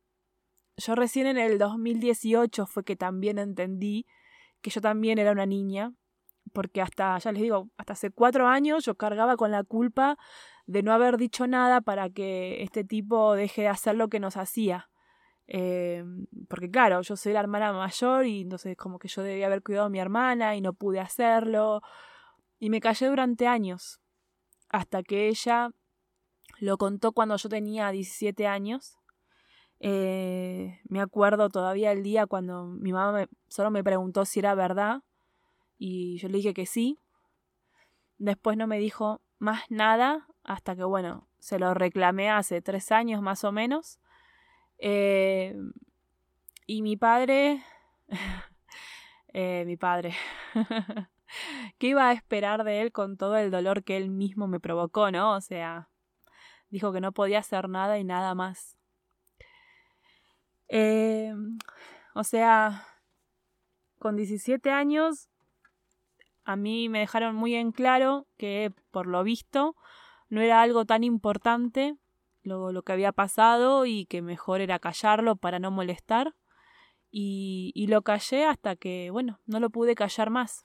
yo 0.77 0.95
recién 0.95 1.27
en 1.27 1.39
el 1.39 1.59
2018 1.59 2.67
fue 2.67 2.85
que 2.85 2.97
también 2.97 3.39
entendí 3.39 4.07
que 4.61 4.71
yo 4.71 4.81
también 4.81 5.19
era 5.19 5.33
una 5.33 5.47
niña, 5.47 5.95
porque 6.53 6.81
hasta, 6.81 7.19
ya 7.19 7.33
les 7.33 7.43
digo, 7.43 7.71
hasta 7.77 7.95
hace 7.95 8.11
cuatro 8.11 8.47
años 8.47 8.85
yo 8.85 8.97
cargaba 8.97 9.37
con 9.37 9.51
la 9.51 9.65
culpa 9.65 10.19
de 10.67 10.83
no 10.83 10.93
haber 10.93 11.17
dicho 11.17 11.47
nada 11.47 11.81
para 11.81 12.11
que 12.11 12.63
este 12.63 12.85
tipo 12.85 13.35
deje 13.35 13.63
de 13.63 13.69
hacer 13.69 13.97
lo 13.97 14.09
que 14.09 14.21
nos 14.21 14.37
hacía. 14.37 14.89
Eh, 15.53 16.05
porque 16.49 16.71
claro, 16.71 17.03
yo 17.03 17.17
soy 17.17 17.33
la 17.33 17.41
hermana 17.41 17.73
mayor 17.73 18.25
y 18.25 18.43
entonces 18.43 18.77
como 18.77 19.01
que 19.01 19.09
yo 19.09 19.23
debía 19.23 19.47
haber 19.47 19.63
cuidado 19.63 19.87
a 19.87 19.91
mi 19.91 19.99
hermana 19.99 20.55
y 20.55 20.61
no 20.61 20.73
pude 20.73 21.01
hacerlo. 21.01 21.83
Y 22.59 22.71
me 22.71 22.81
callé 22.81 23.09
durante 23.09 23.47
años. 23.49 24.01
Hasta 24.69 25.03
que 25.03 25.29
ella 25.29 25.73
lo 26.61 26.79
contó 26.79 27.13
cuando 27.13 27.37
yo 27.37 27.49
tenía 27.49 27.91
17 27.91 28.47
años. 28.47 28.97
Eh, 29.81 30.79
me 30.89 31.01
acuerdo 31.01 31.49
todavía 31.49 31.91
el 31.91 32.03
día 32.03 32.27
cuando 32.27 32.67
mi 32.67 32.93
mamá 32.93 33.27
solo 33.49 33.71
me 33.71 33.83
preguntó 33.83 34.25
si 34.25 34.39
era 34.39 34.55
verdad. 34.55 35.03
Y 35.83 36.19
yo 36.19 36.29
le 36.29 36.37
dije 36.37 36.53
que 36.53 36.67
sí. 36.67 36.99
Después 38.19 38.59
no 38.59 38.67
me 38.67 38.79
dijo 38.79 39.23
más 39.39 39.63
nada 39.71 40.29
hasta 40.45 40.77
que, 40.77 40.85
bueno, 40.85 41.27
se 41.39 41.59
lo 41.59 41.73
reclamé 41.73 42.29
hace 42.29 42.61
tres 42.61 42.93
años 42.93 43.23
más 43.23 43.45
o 43.45 43.51
menos. 43.51 43.99
Eh, 44.77 45.57
y 46.67 46.83
mi 46.83 46.99
padre, 46.99 47.65
eh, 49.33 49.65
mi 49.67 49.79
padre, 49.79 50.15
¿qué 51.79 51.87
iba 51.87 52.11
a 52.11 52.13
esperar 52.13 52.63
de 52.63 52.83
él 52.83 52.93
con 52.93 53.17
todo 53.17 53.39
el 53.39 53.51
dolor 53.51 53.83
que 53.83 53.97
él 53.97 54.11
mismo 54.11 54.49
me 54.49 54.61
provocó, 54.61 55.11
no? 55.11 55.35
O 55.35 55.41
sea, 55.41 55.89
dijo 56.69 56.93
que 56.93 57.01
no 57.01 57.13
podía 57.13 57.39
hacer 57.39 57.71
nada 57.71 57.99
y 57.99 58.05
nada 58.05 58.35
más. 58.35 58.77
Eh, 60.69 61.33
o 62.15 62.23
sea, 62.23 62.87
con 63.99 64.17
17 64.17 64.71
años 64.71 65.31
a 66.45 66.57
mí 66.57 66.89
me 66.89 67.01
dejaron 67.01 67.35
muy 67.37 67.55
en 67.55 67.73
claro 67.73 68.27
que 68.37 68.73
por 68.91 69.07
lo 69.07 69.23
visto 69.23 69.77
no 70.29 70.41
era 70.41 70.63
algo 70.63 70.85
tan 70.85 71.05
importante 71.05 71.97
lo, 72.43 72.73
lo 72.73 72.83
que 72.83 72.93
había 72.93 73.13
pasado 73.13 73.87
y 73.87 74.07
que 74.07 74.23
mejor 74.23 74.61
era 74.61 74.79
callarlo 74.79 75.37
para 75.37 75.59
no 75.59 75.71
molestar. 75.71 76.35
Y, 77.11 77.73
y, 77.75 77.89
lo 77.89 78.03
callé 78.03 78.47
hasta 78.47 78.77
que, 78.77 79.11
bueno, 79.11 79.41
no 79.45 79.59
lo 79.59 79.71
pude 79.71 79.97
callar 79.97 80.31
más. 80.31 80.65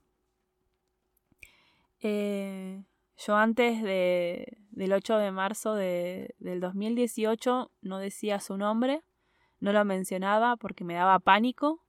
Eh, 2.02 2.84
yo 3.18 3.36
antes 3.36 3.82
de, 3.82 4.58
del 4.70 4.94
8 4.94 5.18
de 5.18 5.32
marzo 5.32 5.74
de, 5.74 6.36
del 6.38 6.60
2018 6.60 7.72
no 7.82 7.98
decía 7.98 8.40
su 8.40 8.58
nombre, 8.58 9.04
no 9.60 9.74
lo 9.74 9.84
mencionaba 9.86 10.58
porque 10.58 10.84
me 10.84 10.96
daba 10.96 11.18
pánico. 11.20 11.85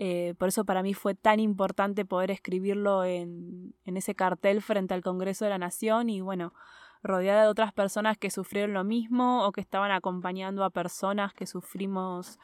Eh, 0.00 0.34
por 0.38 0.48
eso 0.48 0.64
para 0.64 0.84
mí 0.84 0.94
fue 0.94 1.16
tan 1.16 1.40
importante 1.40 2.04
poder 2.04 2.30
escribirlo 2.30 3.04
en, 3.04 3.74
ese 3.84 4.14
cartel 4.14 4.62
frente 4.62 4.94
al 4.94 5.02
Congreso 5.02 5.44
de 5.44 5.50
la 5.50 5.58
Nación 5.58 6.08
y 6.08 6.20
bueno, 6.20 6.54
rodeada 7.02 7.42
de 7.42 7.48
otras 7.48 7.72
personas 7.72 8.16
que 8.16 8.30
sufrieron 8.30 8.74
lo 8.74 8.84
mismo 8.84 9.44
o 9.44 9.50
que 9.50 9.60
estaban 9.60 9.90
acompañando 9.90 10.62
a 10.62 10.70
personas 10.70 11.34
que 11.34 11.46
sufrimos 11.46 12.38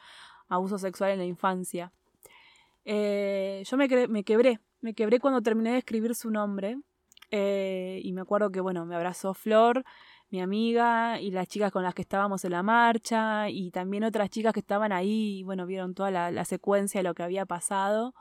abuso 0.49 0.77
sexual 0.77 1.11
en 1.11 1.19
la 1.19 1.25
infancia. 1.25 1.93
Eh, 2.83 3.63
yo 3.65 3.77
me, 3.77 3.87
me, 4.09 4.25
quebré, 4.25 4.59
me 4.81 4.93
quebré 4.93 5.21
cuando 5.21 5.41
terminé 5.41 5.71
de 5.71 5.77
escribir 5.77 6.13
su 6.13 6.31
nombre 6.31 6.77
eh, 7.31 8.01
y 8.03 8.11
me 8.11 8.21
acuerdo 8.21 8.51
que, 8.51 8.59
bueno, 8.59 8.85
me 8.85 8.95
abrazó 8.95 9.33
Flor, 9.33 9.85
mi 10.29 10.41
amiga, 10.41 11.19
y 11.21 11.31
las 11.31 11.47
chicas 11.47 11.71
con 11.71 11.83
las 11.83 11.93
que 11.93 12.01
estábamos 12.01 12.43
en 12.45 12.51
la 12.51 12.63
marcha, 12.63 13.49
y 13.49 13.71
también 13.71 14.03
otras 14.03 14.29
chicas 14.29 14.53
que 14.53 14.59
estaban 14.59 14.91
ahí, 14.91 15.39
y 15.39 15.43
bueno, 15.43 15.65
vieron 15.65 15.93
toda 15.93 16.11
la, 16.11 16.45
secuencia 16.45 16.99
de 16.99 17.03
lo 17.03 17.13
que 17.13 17.23
había 17.23 17.45
pasado. 17.45 18.13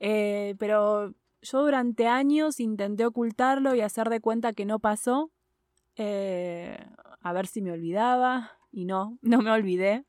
Eh, 0.00 0.54
pero 0.58 1.14
yo 1.42 1.62
durante 1.62 2.06
años 2.06 2.60
intenté 2.60 3.06
ocultarlo 3.06 3.74
y 3.74 3.80
hacer 3.80 4.08
de 4.10 4.20
cuenta 4.20 4.52
que 4.52 4.66
no 4.66 4.78
pasó, 4.78 5.30
eh, 5.96 6.86
a 7.20 7.32
ver 7.32 7.46
si 7.46 7.62
me 7.62 7.72
olvidaba, 7.72 8.52
y 8.70 8.84
no, 8.84 9.18
no 9.22 9.42
me 9.42 9.50
olvidé. 9.50 10.04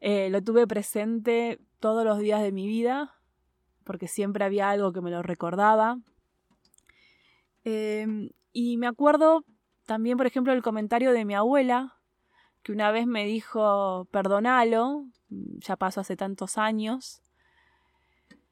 lo 0.00 0.42
tuve 0.42 0.66
presente 0.66 1.60
todos 1.80 2.04
los 2.04 2.18
días 2.18 2.42
de 2.42 2.52
mi 2.52 2.66
vida, 2.66 3.14
porque 3.84 4.08
siempre 4.08 4.44
había 4.44 4.70
algo 4.70 4.92
que 4.92 5.00
me 5.02 5.10
lo 5.10 5.22
recordaba, 5.22 5.98
y 7.64 8.76
me 8.76 8.86
acuerdo 8.86 9.44
también, 9.92 10.16
por 10.16 10.26
ejemplo, 10.26 10.54
el 10.54 10.62
comentario 10.62 11.12
de 11.12 11.26
mi 11.26 11.34
abuela, 11.34 11.98
que 12.62 12.72
una 12.72 12.90
vez 12.90 13.06
me 13.06 13.26
dijo, 13.26 14.06
perdonalo, 14.10 15.04
mm, 15.28 15.58
ya 15.58 15.76
pasó 15.76 16.00
hace 16.00 16.16
tantos 16.16 16.56
años, 16.56 17.20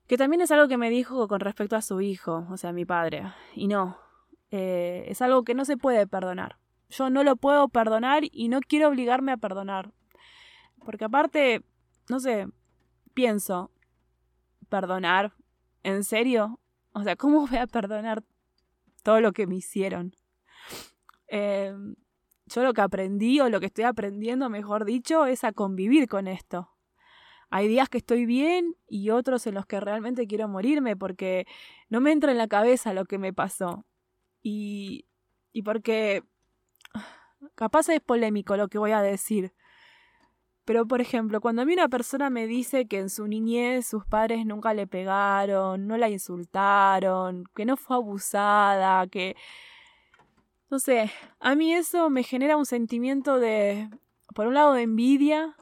que 0.06 0.18
también 0.18 0.42
es 0.42 0.50
algo 0.50 0.68
que 0.68 0.76
me 0.76 0.90
dijo 0.90 1.28
con 1.28 1.40
respecto 1.40 1.76
a 1.76 1.80
su 1.80 2.02
hijo, 2.02 2.47
o 2.50 2.59
sea, 2.59 2.75
mi 2.75 2.85
padre. 2.85 3.32
Y 3.54 3.68
no, 3.68 3.97
eh, 4.50 5.06
es 5.09 5.23
algo 5.23 5.42
que 5.42 5.54
no 5.54 5.64
se 5.64 5.78
puede 5.78 6.06
perdonar. 6.06 6.59
Yo 6.90 7.09
no 7.09 7.25
lo 7.25 7.37
puedo 7.37 7.70
perdonar 7.70 8.25
y 8.30 8.50
no 8.50 8.61
quiero 8.61 8.88
obligarme 8.88 9.32
a 9.32 9.38
perdonar. 9.38 9.94
Porque 10.85 11.06
aparte, 11.06 11.64
no 12.11 12.20
sé, 12.20 12.49
pienso, 13.14 13.70
perdonar, 14.68 15.32
¿en 15.85 16.04
serio? 16.04 16.61
O 16.92 17.02
sea, 17.02 17.16
¿cómo 17.16 17.47
voy 17.47 17.56
a 17.56 17.66
perdonar 17.66 18.25
todo 19.02 19.23
lo 19.23 19.32
que 19.32 19.47
me 19.47 19.56
hicieron. 19.56 20.14
Em, 21.31 21.95
yo 22.47 22.65
lo 22.65 22.75
que 22.75 22.81
aprendí 22.81 23.41
o 23.41 23.49
lo 23.49 23.61
que 23.61 23.67
estoy 23.67 23.85
aprendiendo, 23.85 24.51
mejor 24.51 24.85
dicho, 24.85 25.27
es 25.27 25.45
a 25.45 25.53
convivir 25.53 26.09
con 26.09 26.27
esto. 26.27 26.71
Hay 27.51 27.69
días 27.69 27.89
que 27.89 27.99
estoy 27.99 28.27
bien 28.27 28.77
y 28.89 29.11
otros 29.11 29.47
en 29.47 29.55
los 29.55 29.67
que 29.67 29.81
realmente 29.81 30.27
quiero 30.27 30.49
morirme 30.49 30.97
porque 30.97 31.47
no 31.89 32.01
me 32.01 32.13
entra 32.13 32.33
en 32.33 32.39
la 32.39 32.49
cabeza 32.49 32.95
lo 32.95 33.05
que 33.05 33.19
me 33.19 33.33
pasó. 33.33 33.87
Y, 34.43 35.07
y 35.53 35.63
porque 35.63 36.25
capaz 37.55 37.89
es 37.91 38.01
polémico 38.01 38.57
lo 38.57 38.69
que 38.69 38.79
voy 38.79 38.91
a 38.93 39.03
decir. 39.03 39.55
Pero, 40.65 40.87
por 40.87 41.01
ejemplo, 41.01 41.41
cuando 41.41 41.63
a 41.63 41.65
mí 41.65 41.75
una 41.75 41.89
persona 41.89 42.31
me 42.31 42.47
dice 42.47 42.87
que 42.89 42.99
en 42.99 43.11
su 43.11 43.27
niñez 43.29 43.87
sus 43.87 44.05
padres 44.05 44.47
nunca 44.47 44.75
le 44.75 44.87
pegaron, 44.87 45.87
no 45.87 45.97
la 45.97 46.09
insultaron, 46.09 47.45
que 47.55 47.65
no 47.65 47.77
fue 47.77 47.97
abusada, 47.97 49.07
que... 49.07 49.37
No 50.71 50.79
sé, 50.79 51.11
a 51.41 51.55
mí 51.55 51.75
eso 51.75 52.11
me 52.11 52.23
genera 52.23 52.57
un 52.57 52.67
sentimiento 52.67 53.41
de, 53.41 53.91
por 54.35 54.47
un 54.47 54.55
lado, 54.55 54.75
de 54.75 54.83
envidia, 54.83 55.57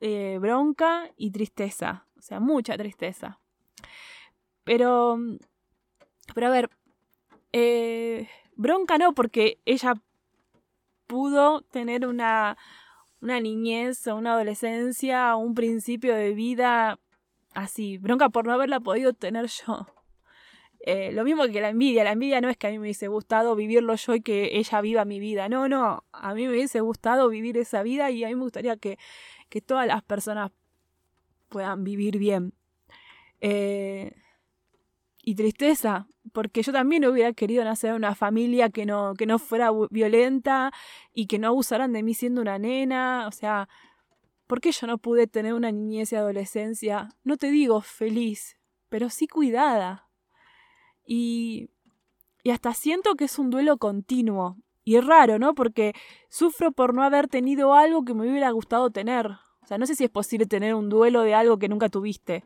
eh, 0.00 0.38
bronca 0.40 1.10
y 1.16 1.30
tristeza. 1.30 2.06
O 2.18 2.22
sea, 2.22 2.40
mucha 2.40 2.76
tristeza. 2.76 3.40
Pero... 4.64 5.18
Pero 6.34 6.46
a 6.46 6.50
ver, 6.50 6.70
eh, 7.52 8.28
bronca 8.54 8.98
no, 8.98 9.14
porque 9.14 9.58
ella 9.64 9.94
pudo 11.06 11.62
tener 11.62 12.06
una 12.06 12.56
una 13.20 13.40
niñez 13.40 14.06
o 14.06 14.16
una 14.16 14.32
adolescencia 14.32 15.36
o 15.36 15.40
un 15.40 15.54
principio 15.54 16.14
de 16.14 16.32
vida 16.32 16.98
así. 17.54 17.98
Bronca 17.98 18.30
por 18.30 18.46
no 18.46 18.52
haberla 18.52 18.80
podido 18.80 19.12
tener 19.12 19.46
yo. 19.46 19.86
Eh, 20.82 21.12
lo 21.12 21.24
mismo 21.24 21.46
que 21.46 21.60
la 21.60 21.68
envidia. 21.68 22.04
La 22.04 22.12
envidia 22.12 22.40
no 22.40 22.48
es 22.48 22.56
que 22.56 22.66
a 22.66 22.70
mí 22.70 22.78
me 22.78 22.82
hubiese 22.82 23.08
gustado 23.08 23.54
vivirlo 23.54 23.94
yo 23.94 24.14
y 24.14 24.22
que 24.22 24.58
ella 24.58 24.80
viva 24.80 25.04
mi 25.04 25.20
vida. 25.20 25.48
No, 25.48 25.68
no. 25.68 26.04
A 26.12 26.34
mí 26.34 26.46
me 26.46 26.52
hubiese 26.52 26.80
gustado 26.80 27.28
vivir 27.28 27.56
esa 27.58 27.82
vida 27.82 28.10
y 28.10 28.24
a 28.24 28.28
mí 28.28 28.34
me 28.34 28.42
gustaría 28.42 28.76
que, 28.76 28.98
que 29.48 29.60
todas 29.60 29.86
las 29.86 30.02
personas 30.02 30.52
puedan 31.48 31.84
vivir 31.84 32.18
bien. 32.18 32.54
Eh, 33.40 34.12
y 35.22 35.34
tristeza, 35.34 36.08
porque 36.32 36.62
yo 36.62 36.72
también 36.72 37.04
hubiera 37.04 37.32
querido 37.32 37.62
nacer 37.64 37.90
en 37.90 37.96
una 37.96 38.14
familia 38.14 38.70
que 38.70 38.86
no, 38.86 39.14
que 39.14 39.26
no 39.26 39.38
fuera 39.38 39.70
violenta 39.90 40.72
y 41.12 41.26
que 41.26 41.38
no 41.38 41.48
abusaran 41.48 41.92
de 41.92 42.02
mí 42.02 42.14
siendo 42.14 42.40
una 42.40 42.58
nena, 42.58 43.26
o 43.28 43.32
sea, 43.32 43.68
¿por 44.46 44.60
qué 44.60 44.72
yo 44.72 44.86
no 44.86 44.98
pude 44.98 45.26
tener 45.26 45.52
una 45.54 45.70
niñez 45.72 46.12
y 46.12 46.16
adolescencia? 46.16 47.10
No 47.22 47.36
te 47.36 47.50
digo 47.50 47.82
feliz, 47.82 48.56
pero 48.88 49.10
sí 49.10 49.28
cuidada. 49.28 50.09
Y, 51.12 51.70
y 52.44 52.50
hasta 52.50 52.72
siento 52.72 53.16
que 53.16 53.24
es 53.24 53.36
un 53.40 53.50
duelo 53.50 53.78
continuo. 53.78 54.58
Y 54.84 54.94
es 54.94 55.04
raro, 55.04 55.40
¿no? 55.40 55.56
Porque 55.56 55.92
sufro 56.28 56.70
por 56.70 56.94
no 56.94 57.02
haber 57.02 57.26
tenido 57.26 57.74
algo 57.74 58.04
que 58.04 58.14
me 58.14 58.30
hubiera 58.30 58.48
gustado 58.52 58.90
tener. 58.90 59.26
O 59.26 59.66
sea, 59.66 59.76
no 59.76 59.86
sé 59.86 59.96
si 59.96 60.04
es 60.04 60.10
posible 60.10 60.46
tener 60.46 60.72
un 60.72 60.88
duelo 60.88 61.22
de 61.22 61.34
algo 61.34 61.58
que 61.58 61.68
nunca 61.68 61.88
tuviste, 61.88 62.44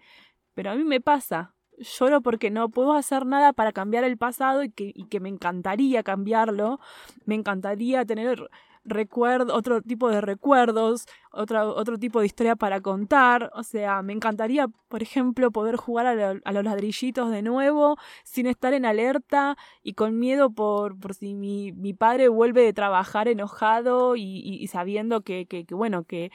pero 0.54 0.70
a 0.70 0.76
mí 0.76 0.82
me 0.82 1.02
pasa 1.02 1.54
lloro 1.76 2.22
porque 2.22 2.50
no 2.50 2.70
puedo 2.70 2.94
hacer 2.94 3.26
nada 3.26 3.52
para 3.52 3.72
cambiar 3.72 4.04
el 4.04 4.16
pasado 4.16 4.62
y 4.62 4.70
que, 4.70 4.92
y 4.94 5.08
que 5.08 5.20
me 5.20 5.28
encantaría 5.28 6.02
cambiarlo, 6.02 6.80
me 7.26 7.34
encantaría 7.34 8.06
tener 8.06 8.48
recuerdo, 8.84 9.54
otro 9.54 9.82
tipo 9.82 10.08
de 10.08 10.20
recuerdos, 10.20 11.06
otro, 11.32 11.98
tipo 11.98 12.20
de 12.20 12.26
historia 12.26 12.56
para 12.56 12.80
contar. 12.80 13.50
O 13.54 13.62
sea, 13.62 14.02
me 14.02 14.12
encantaría, 14.12 14.68
por 14.88 15.02
ejemplo, 15.02 15.50
poder 15.50 15.76
jugar 15.76 16.06
a, 16.06 16.52
los 16.52 16.64
ladrillitos 16.64 17.30
de 17.30 17.42
nuevo 17.42 17.96
sin 18.24 18.46
estar 18.46 18.74
en 18.74 18.84
alerta 18.84 19.56
y 19.82 19.94
con 19.94 20.18
miedo 20.18 20.50
por, 20.50 20.98
por 20.98 21.14
si 21.14 21.34
mi, 21.34 21.72
mi 21.72 21.94
padre 21.94 22.28
vuelve 22.28 22.62
de 22.62 22.72
trabajar 22.72 23.28
enojado 23.28 24.16
y, 24.16 24.22
y, 24.22 24.66
sabiendo 24.68 25.22
que, 25.22 25.46
que, 25.46 25.64
que, 25.64 25.74
bueno, 25.74 26.04
que 26.04 26.30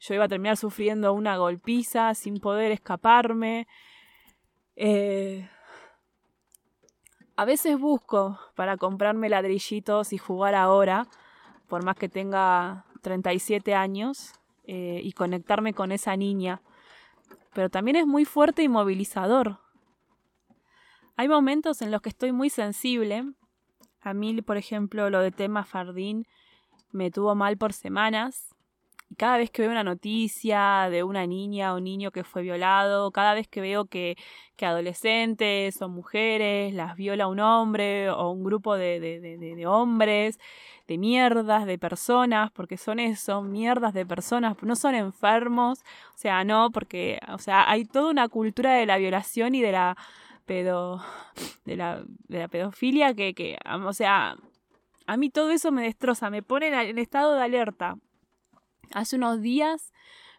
yo 0.00 0.14
iba 0.14 0.24
a 0.24 0.28
terminar 0.28 0.56
sufriendo 0.56 1.12
una 1.12 1.36
golpiza 1.36 2.14
sin 2.14 2.38
poder 2.38 2.72
escaparme. 2.72 3.66
Eh, 4.76 5.48
a 7.36 7.44
veces 7.44 7.78
busco 7.78 8.38
para 8.54 8.76
comprarme 8.76 9.28
ladrillitos 9.28 10.12
y 10.12 10.18
jugar 10.18 10.54
ahora, 10.54 11.06
por 11.72 11.86
más 11.86 11.96
que 11.96 12.10
tenga 12.10 12.84
37 13.00 13.74
años, 13.74 14.34
eh, 14.64 15.00
y 15.02 15.12
conectarme 15.12 15.72
con 15.72 15.90
esa 15.90 16.14
niña. 16.18 16.60
Pero 17.54 17.70
también 17.70 17.96
es 17.96 18.06
muy 18.06 18.26
fuerte 18.26 18.62
y 18.62 18.68
movilizador. 18.68 19.58
Hay 21.16 21.28
momentos 21.28 21.80
en 21.80 21.90
los 21.90 22.02
que 22.02 22.10
estoy 22.10 22.30
muy 22.30 22.50
sensible. 22.50 23.24
A 24.02 24.12
mí, 24.12 24.42
por 24.42 24.58
ejemplo, 24.58 25.08
lo 25.08 25.20
de 25.20 25.30
tema 25.30 25.64
Fardín 25.64 26.26
me 26.90 27.10
tuvo 27.10 27.34
mal 27.34 27.56
por 27.56 27.72
semanas 27.72 28.51
cada 29.16 29.38
vez 29.38 29.50
que 29.50 29.62
veo 29.62 29.70
una 29.70 29.84
noticia 29.84 30.88
de 30.90 31.02
una 31.02 31.26
niña 31.26 31.74
o 31.74 31.80
niño 31.80 32.10
que 32.10 32.24
fue 32.24 32.42
violado, 32.42 33.10
cada 33.10 33.34
vez 33.34 33.48
que 33.48 33.60
veo 33.60 33.86
que, 33.86 34.16
que 34.56 34.66
adolescentes 34.66 35.80
o 35.82 35.88
mujeres 35.88 36.74
las 36.74 36.96
viola 36.96 37.26
un 37.28 37.40
hombre 37.40 38.10
o 38.10 38.30
un 38.30 38.44
grupo 38.44 38.76
de, 38.76 39.00
de, 39.00 39.66
hombres, 39.66 40.38
de 40.88 40.98
mierdas, 40.98 41.66
de 41.66 41.78
personas, 41.78 42.50
porque 42.52 42.76
son 42.76 42.98
eso, 43.00 43.42
mierdas 43.42 43.94
de 43.94 44.06
personas, 44.06 44.56
no 44.62 44.76
son 44.76 44.94
enfermos, 44.94 45.80
o 46.14 46.18
sea, 46.18 46.44
no, 46.44 46.70
porque, 46.72 47.18
o 47.28 47.38
sea, 47.38 47.70
hay 47.70 47.84
toda 47.84 48.10
una 48.10 48.28
cultura 48.28 48.74
de 48.74 48.86
la 48.86 48.98
violación 48.98 49.54
y 49.54 49.62
de 49.62 49.72
la 49.72 49.96
pedo, 50.46 51.02
de 51.64 51.76
la, 51.76 52.02
de 52.28 52.38
la 52.38 52.48
pedofilia 52.48 53.14
que, 53.14 53.34
que, 53.34 53.58
o 53.64 53.92
sea, 53.92 54.36
a 55.06 55.16
mí 55.16 55.30
todo 55.30 55.50
eso 55.50 55.72
me 55.72 55.82
destroza, 55.82 56.30
me 56.30 56.42
pone 56.42 56.68
en 56.68 56.98
estado 56.98 57.34
de 57.34 57.42
alerta. 57.42 57.96
Hace 58.92 59.16
unos 59.16 59.40
días 59.40 59.92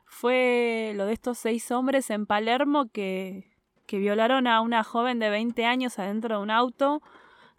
fue 0.05 0.93
lo 0.95 1.05
de 1.05 1.13
estos 1.13 1.37
seis 1.37 1.71
hombres 1.71 2.09
en 2.09 2.25
Palermo 2.25 2.89
que, 2.91 3.51
que 3.87 3.97
violaron 3.97 4.47
a 4.47 4.61
una 4.61 4.83
joven 4.83 5.19
de 5.19 5.29
20 5.29 5.65
años 5.65 5.99
adentro 5.99 6.37
de 6.37 6.43
un 6.43 6.51
auto, 6.51 7.01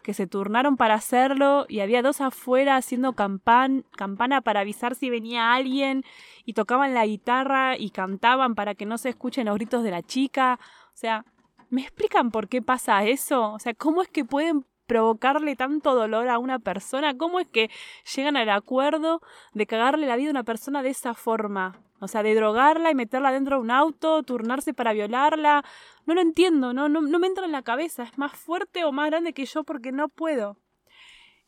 que 0.05 0.13
se 0.13 0.27
turnaron 0.27 0.77
para 0.77 0.93
hacerlo 0.93 1.65
y 1.67 1.79
había 1.79 2.03
dos 2.03 2.21
afuera 2.21 2.75
haciendo 2.75 3.13
campana 3.13 4.41
para 4.41 4.59
avisar 4.59 4.93
si 4.93 5.09
venía 5.09 5.53
alguien 5.55 6.03
y 6.45 6.53
tocaban 6.53 6.93
la 6.93 7.07
guitarra 7.07 7.75
y 7.75 7.89
cantaban 7.89 8.53
para 8.53 8.75
que 8.75 8.85
no 8.85 8.99
se 8.99 9.09
escuchen 9.09 9.47
los 9.47 9.55
gritos 9.55 9.83
de 9.83 9.89
la 9.89 10.03
chica. 10.03 10.59
O 10.93 10.97
sea, 10.97 11.25
¿me 11.71 11.81
explican 11.81 12.29
por 12.29 12.47
qué 12.49 12.61
pasa 12.61 13.03
eso? 13.03 13.53
O 13.53 13.59
sea, 13.59 13.73
¿cómo 13.73 14.03
es 14.03 14.07
que 14.07 14.23
pueden 14.23 14.67
provocarle 14.85 15.55
tanto 15.55 15.95
dolor 15.95 16.29
a 16.29 16.39
una 16.39 16.59
persona? 16.59 17.17
¿Cómo 17.17 17.39
es 17.39 17.47
que 17.47 17.69
llegan 18.15 18.37
al 18.37 18.49
acuerdo 18.49 19.21
de 19.53 19.65
cagarle 19.65 20.07
la 20.07 20.15
vida 20.15 20.29
a 20.29 20.31
una 20.31 20.43
persona 20.43 20.83
de 20.83 20.89
esa 20.89 21.13
forma? 21.13 21.79
O 21.99 22.07
sea, 22.07 22.23
de 22.23 22.35
drogarla 22.35 22.91
y 22.91 22.95
meterla 22.95 23.31
dentro 23.31 23.55
de 23.57 23.61
un 23.63 23.71
auto, 23.71 24.23
turnarse 24.23 24.73
para 24.73 24.93
violarla. 24.93 25.63
No 26.05 26.13
lo 26.13 26.21
entiendo, 26.21 26.73
no, 26.73 26.89
no, 26.89 27.01
no 27.01 27.19
me 27.19 27.27
entra 27.27 27.45
en 27.45 27.51
la 27.51 27.63
cabeza. 27.63 28.03
Es 28.03 28.17
más 28.17 28.33
fuerte 28.33 28.83
o 28.83 28.91
más 28.91 29.09
grande 29.09 29.33
que 29.33 29.45
yo 29.45 29.63
porque 29.63 29.91
no 29.91 30.09
puedo. 30.09 30.57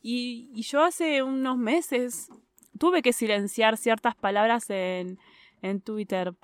Y, 0.00 0.62
yo 0.62 0.82
hace 0.82 1.22
unos 1.22 1.58
meses 1.58 2.30
tuve 2.78 3.02
que 3.02 3.12
silenciar 3.12 3.76
ciertas 3.76 4.14
palabras 4.14 4.70
en, 4.70 5.18
en 5.62 5.80
Twitter, 5.80 6.34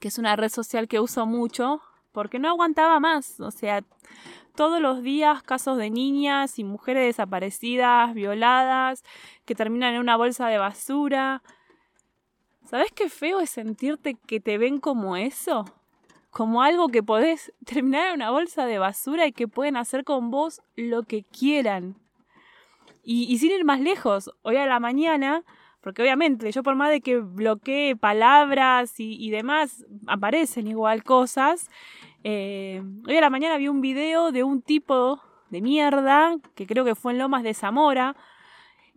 que 0.00 0.08
es 0.08 0.18
una 0.18 0.36
red 0.36 0.48
social 0.48 0.88
que 0.88 1.00
uso 1.00 1.26
mucho, 1.26 1.82
porque 2.12 2.38
no 2.38 2.48
aguantaba 2.48 3.00
más. 3.00 3.40
O 3.40 3.50
sea, 3.50 3.82
todos 4.54 4.80
los 4.80 5.02
días 5.02 5.42
casos 5.42 5.78
de 5.78 5.90
niñas 5.90 6.58
y 6.58 6.64
mujeres 6.64 7.06
desaparecidas, 7.06 8.14
violadas, 8.14 9.02
que 9.44 9.54
terminan 9.54 9.94
en 9.94 10.00
una 10.00 10.16
bolsa 10.16 10.48
de 10.48 10.58
basura. 10.58 11.42
¿Sabes 12.64 12.92
qué 12.92 13.08
feo 13.08 13.40
es 13.40 13.50
sentirte 13.50 14.14
que 14.14 14.40
te 14.40 14.58
ven 14.58 14.78
como 14.78 15.16
eso? 15.16 15.64
Como 16.30 16.62
algo 16.62 16.88
que 16.88 17.02
podés 17.02 17.52
terminar 17.64 18.08
en 18.08 18.14
una 18.14 18.30
bolsa 18.30 18.66
de 18.66 18.78
basura 18.78 19.26
y 19.26 19.32
que 19.32 19.48
pueden 19.48 19.76
hacer 19.76 20.04
con 20.04 20.30
vos 20.30 20.62
lo 20.76 21.02
que 21.02 21.24
quieran. 21.24 21.96
Y, 23.04 23.36
sin 23.38 23.50
ir 23.50 23.64
más 23.64 23.80
lejos, 23.80 24.30
hoy 24.42 24.56
a 24.56 24.66
la 24.66 24.78
mañana, 24.78 25.42
porque 25.82 26.00
obviamente 26.00 26.50
yo 26.52 26.62
por 26.62 26.76
más 26.76 26.90
de 26.90 27.00
que 27.00 27.18
bloquee 27.18 27.96
palabras 27.96 28.94
y, 28.98 29.30
demás, 29.30 29.84
aparecen 30.06 30.68
igual 30.68 31.02
cosas. 31.02 31.68
Eh, 32.24 32.82
hoy 33.06 33.16
a 33.16 33.20
la 33.20 33.30
mañana 33.30 33.56
vi 33.56 33.68
un 33.68 33.80
video 33.80 34.30
de 34.30 34.44
un 34.44 34.62
tipo 34.62 35.20
de 35.50 35.60
mierda, 35.60 36.36
que 36.54 36.66
creo 36.66 36.84
que 36.84 36.94
fue 36.94 37.12
en 37.12 37.18
Lomas 37.18 37.42
de 37.42 37.52
Zamora, 37.52 38.16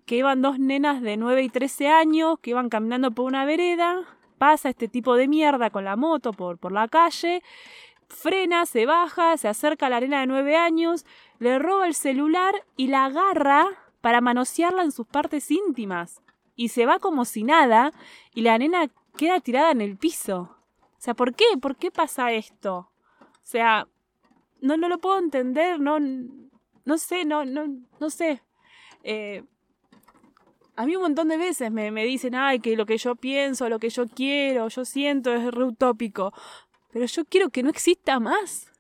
que 0.06 0.18
iban 0.18 0.44
dos 0.44 0.60
nenas 0.60 1.02
de 1.02 1.18
9 1.18 1.42
y 1.42 1.50
13 1.50 1.90
años 1.90 2.40
que 2.40 2.52
iban 2.52 2.70
caminando 2.70 3.12
por 3.12 3.26
una 3.26 3.46
vereda, 3.46 4.04
pasa 4.38 4.70
este 4.70 4.88
tipo 4.88 5.16
de 5.16 5.28
mierda 5.28 5.72
con 5.72 5.86
la 5.86 5.96
moto 5.96 6.34
por, 6.34 6.60
por 6.60 6.72
la 6.72 6.88
calle, 6.88 7.42
frena, 8.08 8.68
se 8.68 8.86
baja, 8.86 9.38
se 9.38 9.48
acerca 9.48 9.88
a 9.88 9.90
la 9.90 10.00
nena 10.00 10.20
de 10.20 10.28
9 10.28 10.56
años, 10.56 11.04
le 11.40 11.58
roba 11.58 11.88
el 11.88 11.96
celular 11.96 12.54
y 12.78 12.88
la 12.88 13.06
agarra 13.06 13.66
para 14.02 14.22
manosearla 14.22 14.84
en 14.84 14.92
sus 14.92 15.08
partes 15.08 15.50
íntimas. 15.50 16.22
Y 16.56 16.70
se 16.70 16.86
va 16.86 17.00
como 17.00 17.26
si 17.26 17.44
nada 17.44 17.92
y 18.34 18.42
la 18.42 18.58
nena 18.58 18.90
queda 19.18 19.40
tirada 19.40 19.72
en 19.72 19.82
el 19.82 19.98
piso. 19.98 20.56
O 20.82 21.02
sea, 21.06 21.14
¿por 21.14 21.36
qué? 21.36 21.46
¿Por 21.62 21.76
qué 21.76 21.92
pasa 21.92 22.32
esto? 22.32 22.90
O 23.20 23.48
sea, 23.48 23.88
no, 24.62 24.78
no 24.78 24.90
lo 24.90 24.98
puedo 25.00 25.20
entender, 25.20 25.80
no, 25.80 26.00
no 26.00 26.98
sé, 26.98 27.26
no, 27.26 27.46
no, 27.46 27.66
no 28.00 28.10
sé. 28.10 28.42
Eh, 29.04 29.44
a 30.76 30.86
mí 30.86 30.96
un 30.96 31.04
montón 31.04 31.28
de 31.30 31.38
veces 31.38 31.72
me, 31.72 31.92
me, 31.92 32.04
dicen, 32.06 32.36
ay, 32.36 32.60
que 32.60 32.76
lo 32.76 32.86
que 32.86 32.98
yo 32.98 33.16
pienso, 33.16 33.70
lo 33.70 33.80
que 33.80 33.90
yo 33.90 34.08
quiero, 34.08 34.68
yo 34.68 34.86
siento 34.86 35.34
es 35.34 35.54
re 35.54 35.64
utópico. 35.64 36.34
Pero 36.92 37.06
yo 37.06 37.26
quiero 37.26 37.50
que 37.50 37.64
no 37.64 37.70
exista 37.70 38.20
más. 38.20 38.72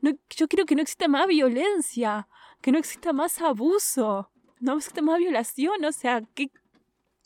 No, 0.00 0.12
yo 0.30 0.48
quiero 0.48 0.66
que 0.66 0.74
no 0.74 0.82
exista 0.82 1.08
más 1.08 1.26
violencia, 1.26 2.28
que 2.60 2.70
no 2.70 2.78
exista 2.78 3.12
más 3.12 3.40
abuso, 3.40 4.30
no 4.60 4.76
exista 4.76 5.02
más 5.02 5.18
violación, 5.18 5.84
o 5.84 5.92
sea, 5.92 6.22
que... 6.34 6.50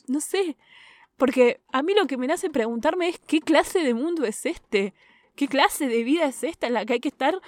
no 0.07 0.21
sé. 0.21 0.57
Porque 1.17 1.61
a 1.71 1.83
mí 1.83 1.93
lo 1.93 2.07
que 2.07 2.17
me 2.17 2.31
hace 2.31 2.49
preguntarme 2.49 3.09
es 3.09 3.19
qué 3.19 3.41
clase 3.41 3.79
de 3.83 3.93
mundo 3.93 4.25
es 4.25 4.45
este, 4.45 4.93
qué 5.35 5.47
clase 5.47 5.87
de 5.87 6.03
vida 6.03 6.25
es 6.25 6.43
esta 6.43 6.67
en 6.67 6.73
la 6.73 6.85
que 6.85 6.93
hay 6.93 6.99
que 6.99 7.09
estar 7.09 7.39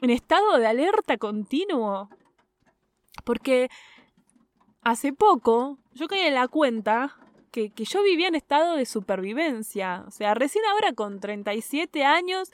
en 0.00 0.10
estado 0.10 0.58
de 0.58 0.66
alerta 0.66 1.16
continuo. 1.16 2.10
Porque 3.24 3.68
hace 4.82 5.12
poco 5.12 5.78
yo 5.94 6.08
caí 6.08 6.20
en 6.22 6.34
la 6.34 6.48
cuenta 6.48 7.16
que, 7.50 7.70
que, 7.70 7.84
yo 7.84 8.02
vivía 8.02 8.28
en 8.28 8.34
estado 8.34 8.76
de 8.76 8.86
supervivencia. 8.86 10.04
O 10.06 10.10
sea, 10.10 10.34
recién 10.34 10.64
ahora 10.66 10.92
con 10.92 11.20
37 11.20 12.04
años 12.04 12.50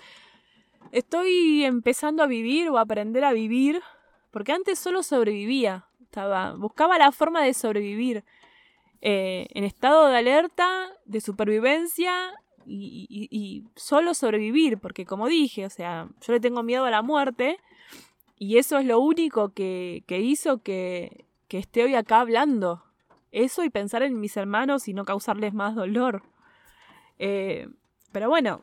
estoy 0.93 1.65
empezando 1.65 2.23
a 2.23 2.27
vivir 2.27 2.69
o 2.71 2.79
a 2.79 2.83
aprender 2.83 3.25
a 3.25 3.33
vivir, 3.33 3.83
porque 4.31 4.53
antes 4.53 4.79
solo 4.79 5.03
sobrevivía. 5.03 5.87
Estaba, 6.03 6.53
buscaba 6.53 6.99
la 6.99 7.13
forma 7.13 7.43
de 7.43 7.55
sobrevivir. 7.55 8.25
Eh, 9.07 9.49
en 9.51 9.64
estado 9.64 10.09
de 10.09 10.17
alerta, 10.17 10.88
de 11.05 11.21
supervivencia 11.21 12.33
y, 12.64 13.64
solo 13.77 14.14
sobrevivir, 14.14 14.79
porque 14.79 15.05
como 15.05 15.29
dije, 15.29 15.67
o 15.67 15.69
sea, 15.69 16.09
yo 16.23 16.33
le 16.33 16.40
tengo 16.40 16.62
miedo 16.62 16.87
a 16.87 16.90
la 16.90 17.03
muerte 17.03 17.59
y 18.38 18.57
eso 18.57 18.79
es 18.79 18.87
lo 18.87 19.01
único 19.01 19.53
que, 19.53 20.05
que 20.07 20.21
hizo 20.21 20.62
que, 20.62 21.27
que 21.49 21.59
esté 21.59 21.85
hoy 21.85 21.95
acá 21.95 22.21
hablando. 22.21 22.83
Eso 23.31 23.62
y 23.62 23.69
pensar 23.69 24.03
en 24.03 24.19
mis 24.19 24.38
hermanos 24.38 24.88
y 24.88 24.95
no 24.95 25.05
causarles 25.05 25.53
más 25.53 25.75
dolor. 25.75 26.23
Eh, 27.19 27.69
pero 28.11 28.31
bueno, 28.31 28.62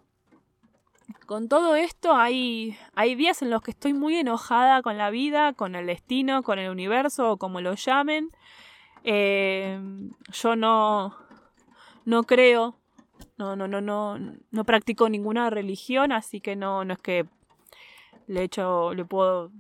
con 1.28 1.50
todo 1.50 1.76
esto 1.76 2.16
hay, 2.16 2.76
hay 2.96 3.14
días 3.14 3.44
en 3.44 3.52
los 3.52 3.62
que 3.62 3.70
estoy 3.70 3.94
muy 3.94 4.16
enojada 4.16 4.82
con 4.82 4.98
la 4.98 5.12
vida, 5.12 5.54
con 5.54 5.76
el 5.76 5.86
destino, 5.86 6.42
con 6.42 6.58
el 6.58 6.72
universo 6.72 7.34
o 7.34 7.38
como 7.38 7.62
lo 7.62 7.76
llamen. 7.76 8.32
Eh, 9.04 9.80
yo 10.32 10.56
no, 10.56 11.16
no 12.06 12.24
creo, 12.24 12.76
no, 13.38 13.56
no, 13.56 13.68
no, 13.68 13.82
no, 13.82 14.18
no 14.52 14.64
practico 14.64 15.10
ninguna 15.10 15.50
religión, 15.50 16.12
así 16.12 16.42
que 16.42 16.56
no, 16.56 16.86
no 16.86 16.94
es 16.94 17.00
que 17.00 17.26
le 18.28 18.44
hecho, 18.44 18.94
le 18.94 19.06
puedo 19.06 19.52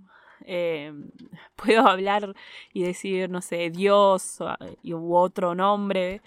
eh, 0.45 0.93
puedo 1.55 1.87
hablar 1.87 2.35
y 2.73 2.83
decir, 2.83 3.29
no 3.29 3.41
sé, 3.41 3.69
Dios 3.69 4.39
u 4.83 5.15
otro 5.15 5.55
nombre. 5.55 6.21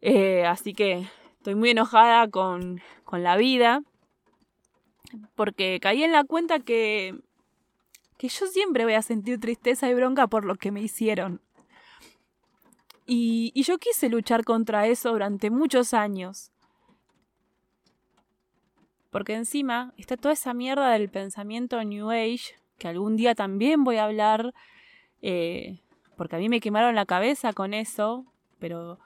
Eh, 0.00 0.46
así 0.46 0.72
que 0.72 1.06
estoy 1.38 1.54
muy 1.54 1.70
enojada 1.70 2.28
con, 2.28 2.80
con 3.04 3.22
la 3.22 3.36
vida 3.36 3.82
porque 5.34 5.78
caí 5.80 6.02
en 6.04 6.12
la 6.12 6.24
cuenta 6.24 6.60
que, 6.60 7.18
que 8.16 8.28
yo 8.28 8.46
siempre 8.46 8.84
voy 8.84 8.94
a 8.94 9.02
sentir 9.02 9.40
tristeza 9.40 9.88
y 9.88 9.94
bronca 9.94 10.26
por 10.26 10.44
lo 10.44 10.54
que 10.54 10.70
me 10.70 10.80
hicieron. 10.80 11.40
Y, 13.12 13.60
yo 13.60 13.78
quise 13.78 14.08
luchar 14.08 14.44
contra 14.44 14.86
eso 14.86 15.10
durante 15.10 15.50
muchos 15.50 15.94
años. 15.94 16.52
Porque 19.10 19.34
encima 19.34 19.92
está 19.96 20.16
toda 20.16 20.32
esa 20.32 20.54
mierda 20.54 20.92
del 20.92 21.10
pensamiento 21.10 21.82
New 21.82 22.12
Age 22.12 22.54
que 22.78 22.86
algún 22.86 23.16
día 23.16 23.34
también 23.34 23.82
voy 23.82 23.96
a 23.96 24.04
hablar, 24.04 24.54
eh, 25.22 25.80
porque 26.16 26.36
a 26.36 26.38
mí 26.38 26.48
me 26.48 26.60
quemaron 26.60 26.94
la 26.94 27.04
cabeza 27.04 27.52
con 27.52 27.74
eso, 27.74 28.26
pero 28.60 29.00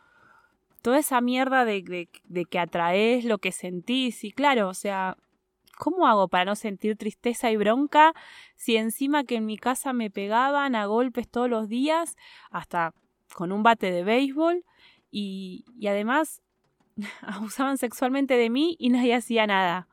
toda 0.82 0.98
esa 0.98 1.22
mierda 1.22 1.64
de, 1.64 1.82
de, 1.82 2.08
de, 2.24 2.44
que 2.44 2.58
atraes 2.58 3.24
lo 3.24 3.38
que 3.38 3.52
sentís, 3.52 4.22
y 4.22 4.32
claro, 4.32 4.68
o 4.68 4.74
sea, 4.74 5.16
¿cómo 5.78 6.06
hago 6.06 6.28
para 6.28 6.44
no 6.44 6.56
sentir 6.56 6.98
tristeza 6.98 7.50
y 7.50 7.56
bronca 7.56 8.12
si 8.54 8.76
encima 8.76 9.24
que 9.24 9.36
en 9.36 9.46
mi 9.46 9.56
casa 9.56 9.94
me 9.94 10.10
pegaban 10.10 10.74
a 10.76 10.84
golpes 10.84 11.26
todos 11.28 11.48
los 11.48 11.68
días, 11.68 12.16
hasta 12.50 12.92
con 13.34 13.52
un 13.52 13.62
bate 13.62 13.90
de 13.90 14.04
béisbol, 14.04 14.64
y, 15.10 15.64
y 15.78 15.86
además 15.86 16.42
abusaban 17.22 17.78
sexualmente 17.78 18.34
de 18.34 18.50
mí 18.50 18.76
y 18.78 18.90
nadie 18.90 19.14
hacía 19.14 19.46
nada? 19.46 19.88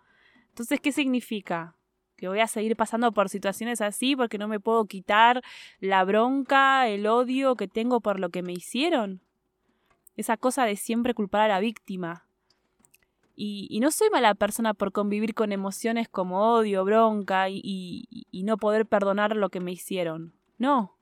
Entonces, 0.50 0.80
¿qué 0.80 0.92
significa? 0.92 1.76
que 2.22 2.28
voy 2.28 2.40
a 2.40 2.46
seguir 2.46 2.76
pasando 2.76 3.12
por 3.12 3.30
situaciones 3.30 3.82
así 3.82 4.16
porque 4.16 4.38
no 4.38 4.48
me 4.48 4.60
puedo 4.60 4.86
quitar 4.86 5.42
la 5.80 6.04
bronca, 6.04 6.88
el 6.88 7.08
odio 7.08 7.56
que 7.56 7.68
tengo 7.68 8.00
por 8.00 8.20
lo 8.20 8.30
que 8.30 8.44
me 8.44 8.54
hicieron. 8.54 9.22
Esa 10.16 10.38
cosa 10.38 10.66
de 10.66 10.76
siempre 10.76 11.16
culpar 11.16 11.42
a 11.42 11.48
la 11.48 11.60
víctima. 11.60 12.28
Y, 13.36 13.66
y 13.72 13.80
no 13.80 13.90
soy 13.90 14.12
mala 14.12 14.36
persona 14.36 14.76
por 14.76 14.92
convivir 14.92 15.34
con 15.34 15.52
emociones 15.52 16.10
como 16.10 16.54
odio, 16.54 16.86
bronca 16.86 17.50
y, 17.50 17.60
y, 17.64 18.28
y 18.30 18.44
no 18.44 18.58
poder 18.58 18.86
perdonar 18.86 19.36
lo 19.36 19.50
que 19.50 19.60
me 19.60 19.72
hicieron. 19.72 20.36
No. 20.60 20.96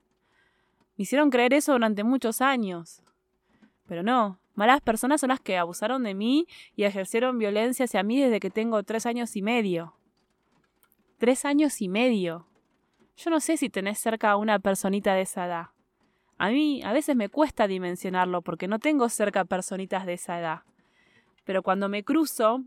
Me 1.00 1.04
hicieron 1.04 1.30
creer 1.30 1.54
eso 1.54 1.72
durante 1.72 2.04
muchos 2.04 2.42
años. 2.42 3.02
Pero 3.86 4.02
no, 4.02 4.38
malas 4.52 4.82
personas 4.82 5.22
son 5.22 5.30
las 5.30 5.40
que 5.40 5.56
abusaron 5.56 6.02
de 6.02 6.12
mí 6.12 6.46
y 6.76 6.84
ejercieron 6.84 7.38
violencia 7.38 7.86
hacia 7.86 8.02
mí 8.02 8.20
desde 8.20 8.38
que 8.38 8.50
tengo 8.50 8.82
tres 8.82 9.06
años 9.06 9.34
y 9.34 9.40
medio. 9.40 9.94
Tres 11.16 11.46
años 11.46 11.80
y 11.80 11.88
medio. 11.88 12.46
Yo 13.16 13.30
no 13.30 13.40
sé 13.40 13.56
si 13.56 13.70
tenés 13.70 13.98
cerca 13.98 14.32
a 14.32 14.36
una 14.36 14.58
personita 14.58 15.14
de 15.14 15.22
esa 15.22 15.46
edad. 15.46 15.66
A 16.36 16.50
mí 16.50 16.82
a 16.84 16.92
veces 16.92 17.16
me 17.16 17.30
cuesta 17.30 17.66
dimensionarlo 17.66 18.42
porque 18.42 18.68
no 18.68 18.78
tengo 18.78 19.08
cerca 19.08 19.46
personitas 19.46 20.04
de 20.04 20.12
esa 20.12 20.38
edad. 20.38 20.64
Pero 21.44 21.62
cuando 21.62 21.88
me 21.88 22.04
cruzo, 22.04 22.62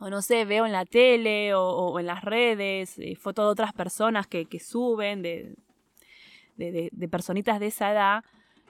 o 0.00 0.10
no 0.10 0.22
sé, 0.22 0.44
veo 0.44 0.66
en 0.66 0.72
la 0.72 0.86
tele 0.86 1.54
o, 1.54 2.00
en 2.00 2.06
las 2.06 2.24
redes 2.24 2.98
eh, 2.98 3.14
fotos 3.14 3.44
de 3.44 3.52
otras 3.52 3.72
personas 3.72 4.26
que, 4.26 4.44
suben, 4.58 5.22
de, 5.22 5.54
de, 6.56 7.08
personitas 7.10 7.60
de 7.60 7.66
esa 7.66 7.92
edad, 7.92 8.24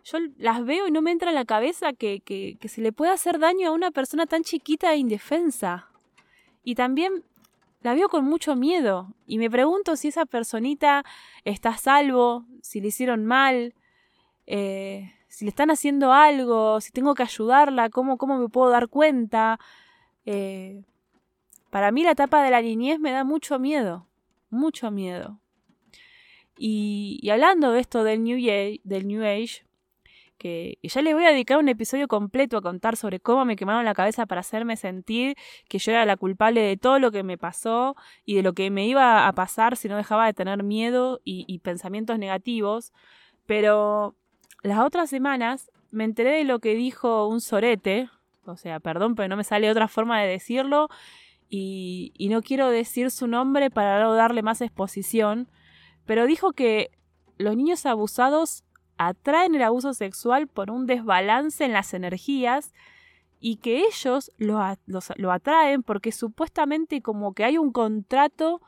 yo 0.04 0.18
las 0.36 0.64
veo 0.64 0.86
y 0.86 0.90
no 0.90 1.02
me 1.02 1.10
entra 1.10 1.30
en 1.30 1.34
la 1.34 1.44
cabeza 1.44 1.92
que, 1.92 2.58
se 2.62 2.80
le 2.80 2.92
puede 2.92 3.12
hacer 3.12 3.38
daño 3.38 3.68
a 3.68 3.72
una 3.72 3.90
persona 3.90 4.26
tan 4.26 4.42
chiquita 4.42 4.92
e 4.92 4.98
indefensa. 4.98 5.88
Y 6.62 6.74
también 6.74 7.24
la 7.82 7.94
veo 7.94 8.08
con 8.08 8.24
mucho 8.24 8.56
miedo 8.56 9.14
y 9.26 9.38
me 9.38 9.50
pregunto 9.50 9.96
si 9.96 10.08
esa 10.08 10.26
personita 10.26 11.04
está 11.44 11.70
a 11.70 11.78
salvo, 11.78 12.44
si 12.62 12.80
le 12.80 12.88
hicieron 12.88 13.24
mal, 13.24 13.74
eh, 14.46 15.12
si 15.28 15.44
le 15.44 15.50
están 15.50 15.70
haciendo 15.70 16.12
algo, 16.12 16.80
si 16.80 16.92
tengo 16.92 17.14
que 17.14 17.22
ayudarla, 17.22 17.90
cómo, 17.90 18.16
cómo 18.18 18.38
me 18.38 18.48
puedo 18.48 18.70
dar 18.70 18.88
cuenta. 18.88 19.58
Eh, 20.26 20.84
para 21.70 21.90
mí 21.92 22.04
la 22.04 22.12
etapa 22.12 22.42
de 22.42 22.50
la 22.50 22.62
niñez 22.62 23.00
me 23.00 23.10
da 23.10 23.24
mucho 23.24 23.58
miedo, 23.58 24.06
mucho 24.48 24.90
miedo. 24.90 25.40
Y, 26.56 27.28
hablando 27.30 27.72
de 27.72 27.80
esto 27.80 28.04
del 28.04 28.22
New, 28.22 28.38
Age, 28.38 28.80
del 28.84 29.06
New 29.06 29.24
Age, 29.24 29.64
que, 30.38 30.78
ya 30.82 31.02
le 31.02 31.14
voy 31.14 31.24
a 31.24 31.30
dedicar 31.30 31.58
un 31.58 31.68
episodio 31.68 32.08
completo 32.08 32.56
a 32.56 32.62
contar 32.62 32.96
sobre 32.96 33.20
cómo 33.20 33.44
me 33.44 33.56
quemaron 33.56 33.84
la 33.84 33.94
cabeza 33.94 34.26
para 34.26 34.40
hacerme 34.40 34.76
sentir 34.76 35.36
que 35.68 35.78
yo 35.78 35.92
era 35.92 36.04
la 36.04 36.16
culpable 36.16 36.60
de 36.60 36.76
todo 36.76 36.98
lo 36.98 37.10
que 37.10 37.22
me 37.22 37.38
pasó 37.38 37.96
y 38.24 38.34
de 38.34 38.42
lo 38.42 38.52
que 38.52 38.70
me 38.70 38.86
iba 38.86 39.26
a 39.26 39.32
pasar 39.32 39.76
si 39.76 39.88
no 39.88 39.96
dejaba 39.96 40.26
de 40.26 40.34
tener 40.34 40.62
miedo 40.62 41.20
y, 41.24 41.58
pensamientos 41.60 42.18
negativos. 42.18 42.92
Pero 43.46 44.16
las 44.62 44.80
otras 44.80 45.10
semanas 45.10 45.70
me 45.90 46.04
enteré 46.04 46.38
de 46.38 46.44
lo 46.44 46.58
que 46.58 46.74
dijo 46.74 47.26
un 47.26 47.40
sorete, 47.40 48.10
o 48.46 48.56
sea, 48.56 48.80
perdón, 48.80 49.14
pero 49.14 49.28
no 49.28 49.36
me 49.36 49.44
sale 49.44 49.70
otra 49.70 49.88
forma 49.88 50.20
de 50.20 50.28
decirlo, 50.28 50.88
y, 51.48 52.12
y 52.18 52.28
no 52.28 52.42
quiero 52.42 52.70
decir 52.70 53.10
su 53.10 53.26
nombre 53.26 53.70
para 53.70 54.02
no 54.02 54.14
darle 54.14 54.42
más 54.42 54.60
exposición, 54.60 55.48
pero 56.06 56.26
dijo 56.26 56.52
que 56.52 56.90
los 57.38 57.56
niños 57.56 57.86
abusados 57.86 58.64
atraen 58.96 59.54
el 59.54 59.62
abuso 59.62 59.94
sexual 59.94 60.46
por 60.46 60.70
un 60.70 60.86
desbalance 60.86 61.64
en 61.64 61.72
las 61.72 61.94
energías 61.94 62.72
y 63.40 63.56
que 63.56 63.80
ellos 63.80 64.32
lo, 64.38 64.60
lo, 64.86 65.32
atraen 65.32 65.82
porque 65.82 66.12
supuestamente 66.12 67.02
como 67.02 67.34
que 67.34 67.44
hay 67.44 67.58
un 67.58 67.72
contrato 67.72 68.62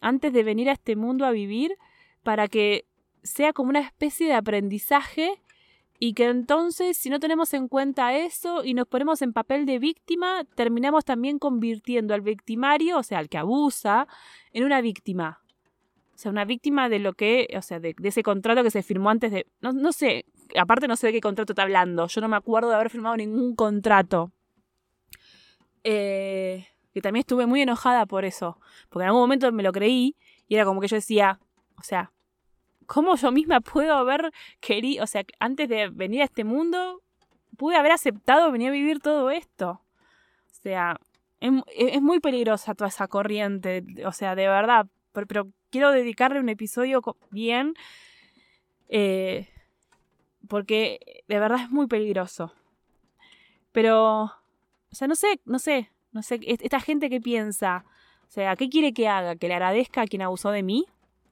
antes 0.00 0.32
de 0.32 0.42
venir 0.42 0.68
a 0.70 0.72
este 0.72 0.96
mundo 0.96 1.26
a 1.26 1.32
vivir 1.32 1.76
para 2.22 2.48
que 2.48 2.86
sea 3.22 3.52
como 3.52 3.70
una 3.70 3.80
especie 3.80 4.26
de 4.26 4.34
aprendizaje 4.34 5.42
y 5.98 6.14
que 6.14 6.24
entonces 6.28 6.96
si 6.96 7.10
no 7.10 7.20
tenemos 7.20 7.52
en 7.54 7.68
cuenta 7.68 8.16
eso 8.16 8.64
y 8.64 8.74
nos 8.74 8.88
ponemos 8.88 9.22
en 9.22 9.32
papel 9.32 9.66
de 9.66 9.78
víctima, 9.78 10.44
terminamos 10.54 11.04
también 11.04 11.38
convirtiendo 11.38 12.14
al 12.14 12.22
victimario, 12.22 12.98
o 12.98 13.02
sea, 13.02 13.18
al 13.18 13.28
que 13.28 13.38
abusa, 13.38 14.08
en 14.52 14.64
una 14.64 14.80
víctima. 14.80 15.41
Sea, 16.22 16.30
una 16.30 16.44
víctima 16.44 16.88
de 16.88 16.98
lo 16.98 17.14
que, 17.14 17.48
o 17.56 17.62
sea, 17.62 17.80
de, 17.80 17.94
ese 18.02 18.22
contrato 18.22 18.62
que 18.62 18.70
se 18.70 18.82
firmó 18.82 19.10
antes 19.10 19.32
de... 19.32 19.46
No, 19.60 19.72
no, 19.72 19.92
sé, 19.92 20.24
aparte 20.56 20.86
no 20.86 20.96
sé 20.96 21.08
de 21.08 21.14
qué 21.14 21.20
contrato 21.20 21.52
está 21.52 21.62
hablando, 21.62 22.06
yo 22.06 22.20
no 22.20 22.28
me 22.28 22.36
acuerdo 22.36 22.68
de 22.68 22.76
haber 22.76 22.90
firmado 22.90 23.16
ningún 23.16 23.56
contrato. 23.56 24.30
Eh, 25.84 26.66
que 26.94 27.00
también 27.00 27.22
estuve 27.22 27.46
muy 27.46 27.62
enojada 27.62 28.06
por 28.06 28.24
eso, 28.24 28.60
porque 28.88 29.04
en 29.04 29.08
algún 29.08 29.22
momento 29.22 29.50
me 29.50 29.62
lo 29.64 29.72
creí 29.72 30.16
y 30.46 30.54
era 30.54 30.64
como 30.64 30.80
que 30.80 30.88
yo 30.88 30.96
decía, 30.96 31.40
o 31.76 31.82
sea, 31.82 32.12
¿Cómo 32.86 33.16
yo 33.16 33.32
misma 33.32 33.60
puedo 33.60 33.94
haber 33.94 34.32
querido, 34.60 35.04
o 35.04 35.06
sea, 35.06 35.24
antes 35.38 35.68
de 35.68 35.88
venir 35.88 36.20
a 36.20 36.24
este 36.24 36.44
mundo, 36.44 37.02
pude 37.56 37.76
haber 37.76 37.92
aceptado 37.92 38.52
venir 38.52 38.68
a 38.68 38.72
vivir 38.72 39.00
todo 39.00 39.30
esto? 39.30 39.80
O 40.50 40.54
sea, 40.62 40.98
es, 41.40 42.02
muy 42.02 42.20
peligrosa 42.20 42.74
toda 42.74 42.88
esa 42.88 43.08
corriente, 43.08 43.82
o 44.04 44.12
sea, 44.12 44.34
de 44.34 44.46
verdad, 44.46 44.86
pero, 45.12 45.48
quiero 45.72 45.90
dedicarle 45.90 46.38
un 46.38 46.50
episodio 46.50 47.02
bien, 47.30 47.74
eh, 48.88 49.48
porque 50.46 51.24
de 51.26 51.38
verdad 51.40 51.62
es 51.62 51.70
muy 51.70 51.88
peligroso. 51.88 52.52
Pero, 53.72 54.24
o 54.24 54.32
sea, 54.92 55.08
no 55.08 55.16
sé, 55.16 55.40
no 55.46 55.58
sé, 55.58 55.90
no 56.12 56.22
sé, 56.22 56.38
esta 56.42 56.78
gente 56.78 57.08
que 57.08 57.20
piensa, 57.20 57.86
o 58.28 58.30
sea, 58.30 58.54
¿qué 58.54 58.68
quiere 58.68 58.92
que 58.92 59.08
haga? 59.08 59.34
¿Que 59.34 59.48
le 59.48 59.54
agradezca 59.54 60.02
a 60.02 60.06
quien 60.06 60.22
abusó 60.22 60.50
de 60.50 60.62
mí? 60.62 60.86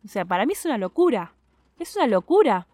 O 0.04 0.08
sea, 0.08 0.24
para 0.24 0.46
mí 0.46 0.54
es 0.54 0.64
una 0.64 0.78
locura. 0.78 1.34
Es 1.78 1.94
una 1.96 2.06
locura. 2.06 2.66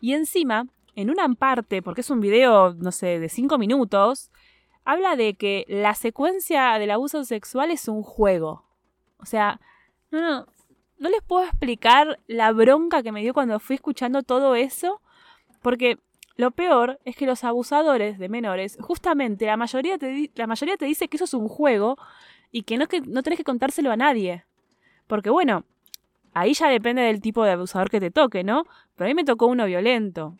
Y 0.00 0.14
encima, 0.14 0.68
en 0.94 1.10
una 1.10 1.28
parte, 1.34 1.82
porque 1.82 2.02
es 2.02 2.10
un 2.10 2.20
video, 2.20 2.74
no 2.74 2.92
sé, 2.92 3.18
de 3.18 3.28
cinco 3.28 3.58
minutos, 3.58 4.30
habla 4.84 5.16
de 5.16 5.34
que 5.34 5.64
la 5.68 5.94
secuencia 5.94 6.78
del 6.78 6.92
abuso 6.92 7.24
sexual 7.24 7.72
es 7.72 7.88
un 7.88 8.02
juego. 8.02 8.64
O 9.18 9.26
sea, 9.26 9.60
no, 10.12 10.20
no, 10.20 10.46
no 11.02 11.10
les 11.10 11.22
puedo 11.22 11.44
explicar 11.44 12.18
la 12.26 12.52
bronca 12.52 13.02
que 13.02 13.12
me 13.12 13.20
dio 13.20 13.34
cuando 13.34 13.60
fui 13.60 13.76
escuchando 13.76 14.22
todo 14.22 14.54
eso, 14.54 15.02
porque 15.60 15.98
lo 16.36 16.50
peor 16.50 16.98
es 17.04 17.16
que 17.16 17.26
los 17.26 17.44
abusadores 17.44 18.18
de 18.18 18.28
menores, 18.28 18.78
justamente 18.80 19.46
la 19.46 19.56
mayoría 19.56 19.98
te, 19.98 20.30
la 20.34 20.46
mayoría 20.46 20.76
te 20.76 20.86
dice 20.86 21.08
que 21.08 21.16
eso 21.16 21.24
es 21.24 21.34
un 21.34 21.48
juego 21.48 21.98
y 22.50 22.62
que 22.62 22.78
no, 22.78 22.86
que 22.86 23.02
no 23.02 23.22
tenés 23.22 23.36
que 23.36 23.44
contárselo 23.44 23.92
a 23.92 23.96
nadie. 23.96 24.44
Porque 25.06 25.28
bueno, 25.28 25.64
Ahí 26.34 26.54
ya 26.54 26.68
depende 26.68 27.02
del 27.02 27.20
tipo 27.20 27.44
de 27.44 27.52
abusador 27.52 27.90
que 27.90 28.00
te 28.00 28.10
toque, 28.10 28.42
¿no? 28.42 28.64
Pero 28.96 29.06
a 29.06 29.10
mí 29.10 29.14
me 29.14 29.24
tocó 29.24 29.46
uno 29.46 29.66
violento. 29.66 30.38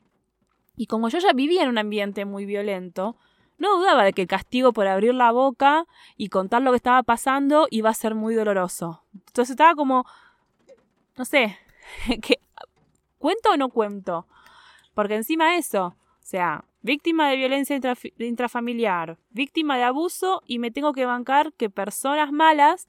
Y 0.74 0.86
como 0.86 1.08
yo 1.08 1.18
ya 1.18 1.32
vivía 1.34 1.62
en 1.62 1.68
un 1.68 1.78
ambiente 1.78 2.24
muy 2.24 2.46
violento, 2.46 3.16
no 3.58 3.76
dudaba 3.76 4.04
de 4.04 4.14
que 4.14 4.22
el 4.22 4.28
castigo 4.28 4.72
por 4.72 4.86
abrir 4.86 5.14
la 5.14 5.32
boca 5.32 5.86
y 6.16 6.28
contar 6.28 6.62
lo 6.62 6.70
que 6.70 6.78
estaba 6.78 7.02
pasando 7.02 7.68
iba 7.70 7.90
a 7.90 7.94
ser 7.94 8.14
muy 8.14 8.34
doloroso. 8.34 9.04
Entonces 9.14 9.50
estaba 9.50 9.74
como, 9.74 10.06
no 11.16 11.24
sé, 11.24 11.58
¿cuento 13.18 13.50
o 13.50 13.56
no 13.56 13.68
cuento? 13.68 14.26
Porque 14.94 15.14
encima 15.14 15.56
eso, 15.56 15.86
o 15.86 15.94
sea, 16.20 16.64
víctima 16.82 17.30
de 17.30 17.36
violencia 17.36 17.78
intrafamiliar, 18.18 19.18
víctima 19.30 19.76
de 19.76 19.84
abuso 19.84 20.42
y 20.46 20.58
me 20.58 20.70
tengo 20.70 20.92
que 20.92 21.06
bancar 21.06 21.52
que 21.54 21.70
personas 21.70 22.32
malas 22.32 22.88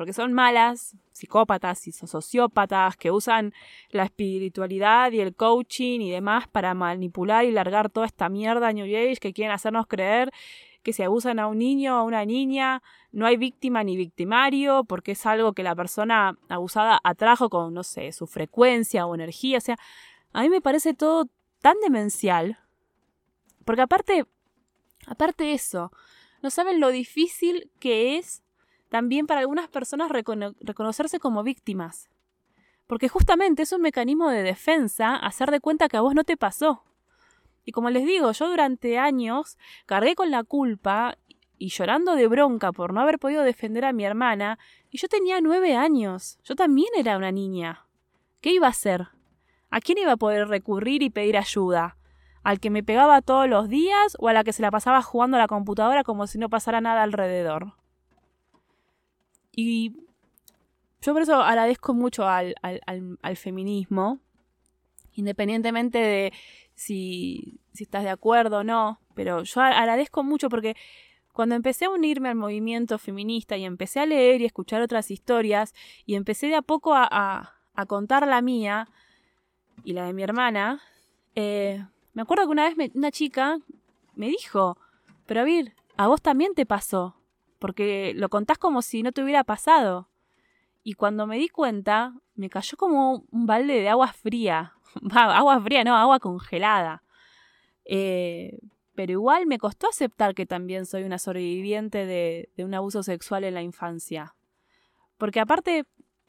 porque 0.00 0.14
son 0.14 0.32
malas, 0.32 0.96
psicópatas 1.12 1.86
y 1.86 1.92
sociópatas 1.92 2.96
que 2.96 3.10
usan 3.10 3.52
la 3.90 4.04
espiritualidad 4.04 5.12
y 5.12 5.20
el 5.20 5.34
coaching 5.34 6.00
y 6.00 6.10
demás 6.10 6.48
para 6.48 6.72
manipular 6.72 7.44
y 7.44 7.50
largar 7.50 7.90
toda 7.90 8.06
esta 8.06 8.30
mierda 8.30 8.72
New 8.72 8.86
Age 8.86 9.18
que 9.20 9.34
quieren 9.34 9.52
hacernos 9.52 9.86
creer 9.86 10.32
que 10.82 10.92
si 10.92 11.02
abusan 11.02 11.38
a 11.38 11.46
un 11.46 11.58
niño 11.58 11.96
o 11.96 11.98
a 11.98 12.02
una 12.02 12.24
niña 12.24 12.82
no 13.12 13.26
hay 13.26 13.36
víctima 13.36 13.84
ni 13.84 13.96
victimario 13.96 14.84
porque 14.84 15.12
es 15.12 15.26
algo 15.26 15.52
que 15.52 15.62
la 15.62 15.74
persona 15.74 16.38
abusada 16.48 17.00
atrajo 17.04 17.50
con, 17.50 17.74
no 17.74 17.82
sé, 17.82 18.12
su 18.12 18.26
frecuencia 18.26 19.06
o 19.06 19.14
energía. 19.14 19.58
O 19.58 19.60
sea, 19.60 19.76
a 20.32 20.42
mí 20.42 20.48
me 20.48 20.60
parece 20.60 20.94
todo 20.94 21.28
tan 21.60 21.78
demencial. 21.80 22.58
Porque 23.64 23.82
aparte, 23.82 24.24
aparte 25.06 25.44
de 25.44 25.54
eso, 25.54 25.92
no 26.42 26.50
saben 26.50 26.80
lo 26.80 26.88
difícil 26.88 27.70
que 27.78 28.16
es 28.16 28.42
también 28.88 29.26
para 29.26 29.40
algunas 29.40 29.68
personas 29.68 30.10
reconocerse 30.10 31.20
como 31.20 31.42
víctimas. 31.42 32.08
Porque 32.86 33.08
justamente 33.08 33.62
es 33.62 33.72
un 33.72 33.82
mecanismo 33.82 34.30
de 34.30 34.42
defensa 34.42 35.14
hacer 35.14 35.50
de 35.50 35.60
cuenta 35.60 35.88
que 35.88 35.96
a 35.96 36.00
vos 36.00 36.14
no 36.14 36.24
te 36.24 36.36
pasó. 36.36 36.82
Y 37.70 37.72
como 37.72 37.88
les 37.90 38.04
digo, 38.04 38.32
yo 38.32 38.48
durante 38.48 38.98
años 38.98 39.56
cargué 39.86 40.16
con 40.16 40.32
la 40.32 40.42
culpa 40.42 41.16
y 41.56 41.68
llorando 41.68 42.16
de 42.16 42.26
bronca 42.26 42.72
por 42.72 42.92
no 42.92 43.00
haber 43.00 43.20
podido 43.20 43.44
defender 43.44 43.84
a 43.84 43.92
mi 43.92 44.04
hermana, 44.04 44.58
y 44.90 44.98
yo 44.98 45.06
tenía 45.06 45.40
nueve 45.40 45.76
años. 45.76 46.40
Yo 46.42 46.56
también 46.56 46.88
era 46.96 47.16
una 47.16 47.30
niña. 47.30 47.86
¿Qué 48.40 48.52
iba 48.52 48.66
a 48.66 48.70
hacer? 48.70 49.06
¿A 49.70 49.80
quién 49.80 49.98
iba 49.98 50.10
a 50.10 50.16
poder 50.16 50.48
recurrir 50.48 51.04
y 51.04 51.10
pedir 51.10 51.36
ayuda? 51.36 51.96
¿Al 52.42 52.58
que 52.58 52.70
me 52.70 52.82
pegaba 52.82 53.22
todos 53.22 53.48
los 53.48 53.68
días 53.68 54.16
o 54.18 54.26
a 54.26 54.32
la 54.32 54.42
que 54.42 54.52
se 54.52 54.62
la 54.62 54.72
pasaba 54.72 55.00
jugando 55.00 55.36
a 55.36 55.40
la 55.40 55.46
computadora 55.46 56.02
como 56.02 56.26
si 56.26 56.38
no 56.38 56.48
pasara 56.48 56.80
nada 56.80 57.04
alrededor? 57.04 57.74
Y 59.54 59.94
yo 61.02 61.12
por 61.12 61.22
eso 61.22 61.36
agradezco 61.36 61.94
mucho 61.94 62.26
al, 62.26 62.56
feminismo, 63.36 64.18
independientemente 65.12 65.98
de 65.98 66.32
si, 66.80 67.59
si 67.72 67.84
estás 67.84 68.04
de 68.04 68.10
acuerdo 68.10 68.58
o 68.58 68.64
no, 68.64 69.00
pero 69.14 69.42
yo 69.42 69.60
agradezco 69.60 70.22
mucho 70.22 70.48
porque 70.48 70.76
cuando 71.32 71.54
empecé 71.54 71.86
a 71.86 71.90
unirme 71.90 72.28
al 72.28 72.34
movimiento 72.34 72.98
feminista 72.98 73.56
y 73.56 73.64
empecé 73.64 74.00
a 74.00 74.06
leer 74.06 74.40
y 74.40 74.46
escuchar 74.46 74.82
otras 74.82 75.10
historias 75.10 75.74
y 76.04 76.14
empecé 76.14 76.48
de 76.48 76.56
a 76.56 76.62
poco 76.62 76.92
a, 76.94 77.54
contar 77.88 78.26
la 78.26 78.42
mía 78.42 78.88
y 79.84 79.94
la 79.94 80.04
de 80.04 80.12
mi 80.12 80.22
hermana, 80.22 80.82
eh, 81.34 81.82
me 82.12 82.22
acuerdo 82.22 82.44
que 82.44 82.50
una 82.50 82.68
vez 82.68 82.90
una 82.94 83.10
chica 83.10 83.58
me 84.14 84.28
dijo, 84.28 84.76
pero 85.24 85.40
a 85.40 85.46
a 85.96 86.08
vos 86.08 86.20
también 86.20 86.54
te 86.54 86.66
pasó 86.66 87.20
porque 87.60 88.12
lo 88.16 88.28
contás 88.28 88.58
como 88.58 88.82
si 88.82 89.04
no 89.04 89.12
te 89.12 89.22
hubiera 89.22 89.44
pasado. 89.44 90.08
Y 90.82 90.94
cuando 90.94 91.26
me 91.26 91.36
di 91.36 91.48
cuenta, 91.48 92.14
me 92.34 92.48
cayó 92.48 92.76
como 92.76 93.22
un 93.30 93.46
balde 93.46 93.74
de 93.74 93.88
agua 93.88 94.08
fría. 94.08 94.72
agua 95.12 95.60
fría, 95.60 95.84
no, 95.84 95.94
agua 95.94 96.18
congelada. 96.18 97.04
Eh, 97.92 98.58
pero 98.94 99.12
igual 99.12 99.46
me 99.46 99.58
costó 99.58 99.88
aceptar 99.88 100.34
que 100.34 100.46
también 100.46 100.86
soy 100.86 101.02
una 101.02 101.18
sobreviviente 101.18 102.06
de, 102.06 102.50
de 102.56 102.64
un 102.64 102.74
abuso 102.74 103.02
sexual 103.02 103.42
en 103.44 103.54
la 103.54 103.62
infancia. 103.62 104.36
Porque 105.18 105.40
aparte, 105.40 105.84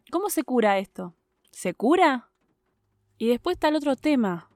¿cómo 0.09 0.29
se 0.29 0.43
cura 0.43 0.79
esto? 0.79 1.15
¿Se 1.51 1.73
cura? 1.73 2.31
Y 3.17 3.27
después 3.27 3.55
está 3.55 3.67
el 3.67 3.75
otro 3.75 3.95
tema, 3.95 4.49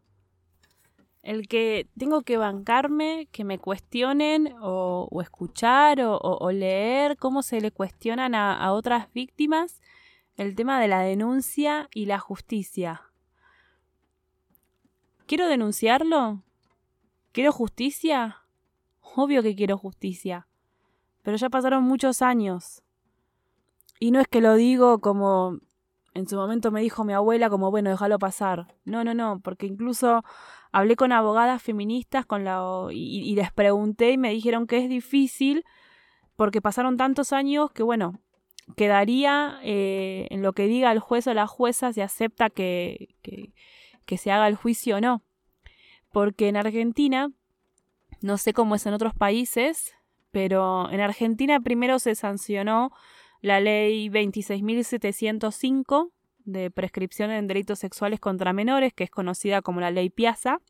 el 1.26 1.48
que 1.48 1.88
tengo 1.98 2.22
que 2.22 2.38
bancarme, 2.38 3.28
que 3.32 3.44
me 3.44 3.58
cuestionen 3.58 4.56
o, 4.62 5.10
escuchar 5.22 6.00
o, 6.02 6.52
leer 6.52 7.18
cómo 7.18 7.41
se 7.41 7.62
le 7.62 7.72
cuestionan 7.72 8.36
a, 8.36 8.72
otras 8.72 9.12
víctimas 9.12 9.82
el 10.38 10.56
tema 10.56 10.80
de 10.80 10.88
la 10.88 11.00
denuncia 11.00 11.89
y 11.94 12.06
la 12.06 12.20
justicia. 12.20 13.02
¿Quiero 15.26 15.48
denunciarlo? 15.48 16.44
¿Quiero 17.36 17.52
justicia? 17.52 18.38
Obvio 19.13 19.43
que 19.43 19.58
quiero 19.58 19.78
justicia. 19.78 20.48
Pero 21.21 21.36
ya 21.36 21.50
pasaron 21.50 21.84
muchos 21.84 22.21
años. 22.21 22.82
Y 24.00 24.12
no 24.12 24.21
es 24.21 24.28
que 24.30 24.39
lo 24.39 24.54
digo 24.54 25.02
como 25.02 25.60
en 26.13 26.30
su 26.30 26.38
momento 26.38 26.71
me 26.71 26.80
dijo 26.80 27.04
mi 27.04 27.12
abuela, 27.12 27.50
como 27.50 27.71
bueno, 27.71 27.89
déjalo 27.89 28.19
pasar. 28.19 28.74
No, 28.86 29.04
no, 29.04 29.13
no, 29.13 29.41
porque 29.43 29.65
incluso 29.65 30.24
hablé 30.71 30.95
con 30.95 31.12
abogadas 31.12 31.62
feministas 31.62 32.26
con 32.26 32.45
la, 32.45 32.88
y, 32.89 33.36
les 33.36 33.52
pregunté 33.52 34.12
y 34.12 34.17
me 34.17 34.30
dijeron 34.30 34.65
que 34.65 34.78
es 34.78 34.88
difícil 34.88 35.65
porque 36.38 36.62
pasaron 36.62 36.95
tantos 36.95 37.34
años 37.34 37.69
que, 37.69 37.84
bueno, 37.84 38.21
quedaría 38.78 39.60
eh, 39.62 40.28
en 40.30 40.41
lo 40.41 40.54
que 40.54 40.67
diga 40.67 40.89
el 40.93 41.00
juez 41.00 41.28
o 41.28 41.34
la 41.34 41.48
jueza 41.48 41.91
si 41.91 42.00
acepta 42.00 42.50
que, 42.50 43.13
que, 43.21 43.52
que 44.06 44.17
se 44.17 44.32
haga 44.32 44.48
el 44.48 44.56
juicio 44.56 44.95
o 44.95 45.02
no. 45.02 45.21
Porque 46.15 46.47
en 46.47 46.56
Argentina, 46.56 47.30
no 48.21 48.38
sé 48.38 48.54
cómo 48.54 48.75
es 48.75 48.86
en 48.86 48.93
otros 48.93 49.13
países, 49.13 49.95
pero 50.32 50.89
en 50.89 51.01
Argentina 51.01 51.60
primero 51.60 51.99
se 51.99 52.15
sancionó 52.15 52.93
la 53.41 53.60
ley 53.60 54.08
26.705 54.08 56.12
de 56.45 56.71
prescripción 56.71 57.32
en 57.32 57.47
delitos 57.47 57.80
sexuales 57.80 58.21
contra 58.21 58.54
menores, 58.54 58.93
que 58.93 59.04
es 59.04 59.10
conocida 59.10 59.62
como 59.62 59.82
la 59.82 59.91
ley 59.91 60.10
Piazza, 60.10 60.62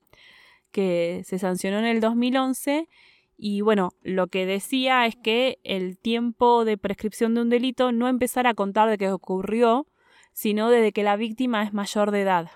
que 0.72 1.22
se 1.26 1.38
sancionó 1.38 1.78
en 1.78 1.86
el 1.86 2.00
2011 2.00 2.90
y 3.38 3.62
bueno, 3.62 3.92
lo 4.02 4.26
que 4.30 4.48
decía 4.48 5.06
es 5.06 5.16
que 5.16 5.60
el 5.64 6.00
tiempo 6.00 6.66
de 6.66 6.80
prescripción 6.80 7.36
de 7.36 7.42
un 7.42 7.52
delito 7.52 7.92
no 7.92 8.08
empezara 8.08 8.50
a 8.50 8.56
contar 8.56 8.90
de 8.90 8.98
que 8.98 9.12
ocurrió, 9.12 9.86
sino 10.34 10.72
desde 10.72 10.92
que 10.92 11.04
la 11.04 11.18
víctima 11.18 11.62
es 11.62 11.72
mayor 11.72 12.10
de 12.10 12.22
edad. 12.22 12.50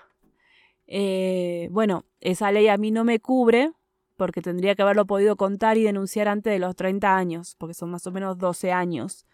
Eh, 0.92 1.68
bueno, 1.70 2.04
esa 2.20 2.50
ley 2.50 2.66
a 2.66 2.76
mí 2.76 2.90
no 2.90 3.04
me 3.04 3.20
cubre 3.20 3.70
porque 4.16 4.42
tendría 4.42 4.74
que 4.74 4.82
haberlo 4.82 5.06
podido 5.06 5.36
contar 5.36 5.78
y 5.78 5.84
denunciar 5.84 6.28
antes 6.28 6.52
de 6.52 6.58
los 6.58 6.76
30 6.76 7.16
años, 7.16 7.54
porque 7.58 7.74
son 7.74 7.90
más 7.90 8.06
o 8.06 8.10
menos 8.12 8.36
12 8.36 8.72
años 8.72 9.24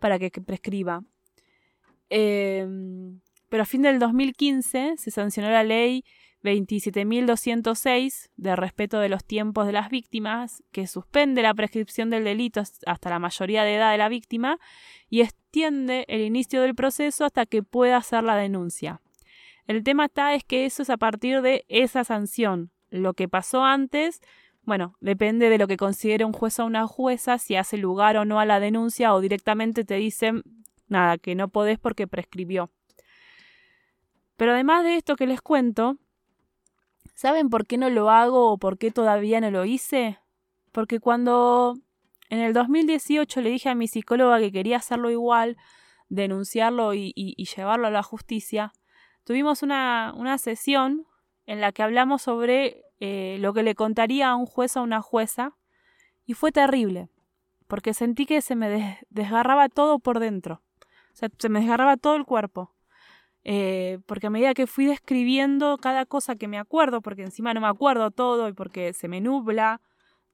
para 0.00 0.18
que 0.18 0.30
prescriba. 0.30 1.04
Eh, 2.10 2.66
pero 3.48 3.62
a 3.62 3.66
fin 3.66 3.82
del 3.82 3.98
2015 3.98 4.94
se 4.96 5.10
sancionó 5.10 5.50
la 5.50 5.62
ley 5.62 6.04
27.206 6.42 8.30
de 8.36 8.56
respeto 8.56 8.98
de 8.98 9.10
los 9.10 9.24
tiempos 9.24 9.66
de 9.66 9.72
las 9.72 9.90
víctimas, 9.90 10.62
que 10.72 10.86
suspende 10.86 11.42
la 11.42 11.52
prescripción 11.54 12.08
del 12.08 12.24
delito 12.24 12.62
hasta 12.86 13.10
la 13.10 13.18
mayoría 13.18 13.64
de 13.64 13.76
edad 13.76 13.92
de 13.92 13.98
la 13.98 14.08
víctima 14.08 14.58
y 15.10 15.20
extiende 15.20 16.06
el 16.08 16.22
inicio 16.22 16.62
del 16.62 16.74
proceso 16.74 17.26
hasta 17.26 17.44
que 17.44 17.62
pueda 17.62 17.98
hacer 17.98 18.24
la 18.24 18.36
denuncia. 18.36 19.02
El 19.66 19.84
tema 19.84 20.06
está 20.06 20.34
es 20.34 20.44
que 20.44 20.64
eso 20.64 20.82
es 20.82 20.90
a 20.90 20.96
partir 20.96 21.42
de 21.42 21.64
esa 21.68 22.04
sanción. 22.04 22.70
Lo 22.90 23.14
que 23.14 23.28
pasó 23.28 23.64
antes, 23.64 24.20
bueno, 24.62 24.96
depende 25.00 25.48
de 25.48 25.58
lo 25.58 25.66
que 25.66 25.76
considere 25.76 26.24
un 26.24 26.32
juez 26.32 26.58
o 26.58 26.66
una 26.66 26.86
jueza, 26.86 27.38
si 27.38 27.56
hace 27.56 27.76
lugar 27.76 28.16
o 28.16 28.24
no 28.24 28.40
a 28.40 28.46
la 28.46 28.60
denuncia 28.60 29.14
o 29.14 29.20
directamente 29.20 29.84
te 29.84 29.94
dicen 29.94 30.42
nada, 30.88 31.18
que 31.18 31.34
no 31.34 31.48
podés 31.48 31.78
porque 31.78 32.06
prescribió. 32.06 32.70
Pero 34.36 34.52
además 34.52 34.84
de 34.84 34.96
esto 34.96 35.16
que 35.16 35.26
les 35.26 35.40
cuento, 35.40 35.96
¿saben 37.14 37.48
por 37.48 37.66
qué 37.66 37.78
no 37.78 37.90
lo 37.90 38.10
hago 38.10 38.52
o 38.52 38.58
por 38.58 38.78
qué 38.78 38.90
todavía 38.90 39.40
no 39.40 39.50
lo 39.50 39.64
hice? 39.64 40.18
Porque 40.72 41.00
cuando 41.00 41.74
en 42.28 42.40
el 42.40 42.52
2018 42.52 43.40
le 43.40 43.50
dije 43.50 43.68
a 43.68 43.74
mi 43.74 43.88
psicóloga 43.88 44.38
que 44.38 44.52
quería 44.52 44.78
hacerlo 44.78 45.10
igual, 45.10 45.56
denunciarlo 46.08 46.94
y, 46.94 47.12
llevarlo 47.56 47.86
a 47.86 47.90
la 47.90 48.02
justicia, 48.02 48.72
tuvimos 49.24 49.62
una, 49.62 50.12
una, 50.16 50.38
sesión 50.38 51.06
en 51.46 51.60
la 51.60 51.72
que 51.72 51.82
hablamos 51.82 52.22
sobre 52.22 52.84
eh, 53.00 53.36
lo 53.40 53.52
que 53.52 53.62
le 53.62 53.74
contaría 53.74 54.30
a 54.30 54.36
un 54.36 54.46
juez 54.46 54.76
o 54.76 54.80
a 54.80 54.82
una 54.82 55.02
jueza 55.02 55.56
y 56.24 56.34
fue 56.34 56.52
terrible, 56.52 57.08
porque 57.66 57.94
sentí 57.94 58.26
que 58.26 58.40
se 58.42 58.54
me 58.54 58.98
desgarraba 59.10 59.68
todo 59.68 59.98
por 59.98 60.20
dentro, 60.20 60.62
o 61.12 61.16
sea, 61.16 61.28
se 61.38 61.48
me 61.48 61.60
desgarraba 61.60 61.96
todo 61.96 62.16
el 62.16 62.24
cuerpo. 62.24 62.72
Eh, 63.44 63.98
porque 64.06 64.28
a 64.28 64.30
medida 64.30 64.54
que 64.54 64.68
fui 64.68 64.86
describiendo 64.86 65.76
cada 65.78 66.06
cosa 66.06 66.36
que 66.36 66.46
me 66.46 66.58
acuerdo, 66.58 67.00
porque 67.00 67.22
encima 67.22 67.52
no 67.52 67.60
me 67.60 67.66
acuerdo 67.66 68.12
todo 68.12 68.48
y 68.48 68.52
porque 68.52 68.92
se 68.92 69.08
me 69.08 69.20
nubla 69.20 69.80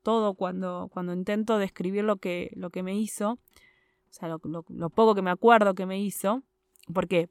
todo 0.02 0.34
cuando, 0.34 0.88
cuando 0.92 1.14
intento 1.14 1.56
describir 1.58 2.04
lo 2.04 2.16
que, 2.16 2.50
lo 2.54 2.70
que 2.70 2.82
me 2.82 2.94
hizo, 2.98 3.32
o 3.32 4.12
sea, 4.12 4.28
lo, 4.28 4.40
lo, 4.68 4.90
poco 4.90 5.14
que 5.14 5.22
me 5.22 5.30
acuerdo 5.30 5.74
que 5.74 5.86
me 5.86 6.00
hizo, 6.00 6.42
porque 6.92 7.28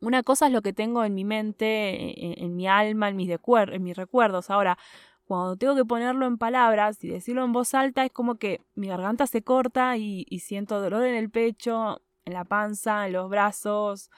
una 0.00 0.22
cosa 0.22 0.46
es 0.46 0.52
lo 0.52 0.62
que 0.62 0.72
tengo 0.72 1.04
en 1.04 1.14
mi 1.14 1.24
mente, 1.24 2.42
en, 2.42 2.56
mi 2.56 2.66
alma, 2.66 3.08
en 3.08 3.16
mis, 3.16 3.30
en 3.30 3.82
mis 3.82 3.96
recuerdos. 3.96 4.50
Ahora, 4.50 4.78
cuando 5.26 5.56
tengo 5.56 5.74
que 5.74 5.84
ponerlo 5.84 6.26
en 6.26 6.38
palabras 6.38 7.02
y 7.02 7.08
decirlo 7.08 7.44
en 7.44 7.52
voz 7.52 7.74
alta, 7.74 8.04
es 8.04 8.12
como 8.12 8.36
que 8.36 8.60
mi 8.74 8.88
garganta 8.88 9.26
se 9.26 9.42
corta 9.42 9.96
y, 9.96 10.26
y 10.28 10.40
siento 10.40 10.80
dolor 10.80 11.04
en 11.04 11.14
el 11.14 11.30
pecho, 11.30 12.02
en 12.24 12.34
la 12.34 12.44
panza, 12.44 13.06
en 13.06 13.14
los 13.14 13.28
brazos, 13.30 14.10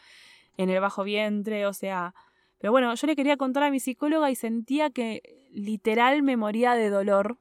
en 0.57 0.71
el 0.71 0.81
bajo 0.81 1.05
vientre, 1.05 1.67
o 1.67 1.73
sea... 1.73 2.15
Pero 2.61 2.73
bueno, 2.73 2.93
yo 2.95 3.07
le 3.07 3.15
quería 3.15 3.37
contar 3.37 3.63
a 3.63 3.71
mi 3.71 3.79
psicóloga 3.79 4.33
y 4.33 4.35
sentía 4.35 4.91
que 4.91 5.23
literal 5.53 6.23
me 6.23 6.37
moría 6.37 6.75
de 6.75 6.91
dolor. 6.91 7.39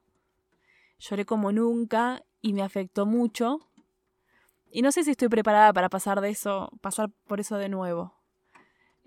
Lloré 0.99 1.25
como 1.25 1.51
nunca 1.51 2.23
y 2.41 2.53
me 2.53 2.61
afectó 2.61 3.05
mucho. 3.05 3.59
Y 4.71 4.81
no 4.81 4.91
sé 4.91 5.03
si 5.03 5.11
estoy 5.11 5.29
preparada 5.29 5.73
para 5.73 5.89
pasar 5.89 6.21
de 6.21 6.29
eso, 6.29 6.71
pasar 6.81 7.09
por 7.25 7.39
eso 7.39 7.57
de 7.57 7.69
nuevo. 7.69 8.16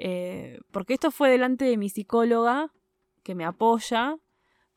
Eh, 0.03 0.61
porque 0.71 0.95
esto 0.95 1.11
fue 1.11 1.29
delante 1.29 1.67
de 1.67 1.77
mi 1.77 1.91
psicóloga, 1.91 2.73
que 3.23 3.35
me 3.35 3.45
apoya, 3.45 4.17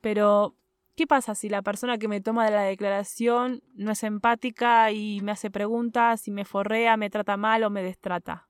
pero 0.02 0.58
¿qué 0.98 1.08
pasa 1.08 1.34
si 1.34 1.48
la 1.48 1.62
persona 1.62 1.98
que 1.98 2.10
me 2.10 2.20
toma 2.20 2.44
de 2.44 2.52
la 2.52 2.64
declaración 2.64 3.64
no 3.74 3.94
es 3.94 4.04
empática 4.04 4.92
y 4.92 5.22
me 5.22 5.32
hace 5.32 5.50
preguntas 5.50 6.28
y 6.28 6.32
me 6.32 6.44
forrea, 6.44 6.98
me 6.98 7.10
trata 7.10 7.38
mal 7.38 7.64
o 7.64 7.70
me 7.70 7.82
destrata? 7.82 8.50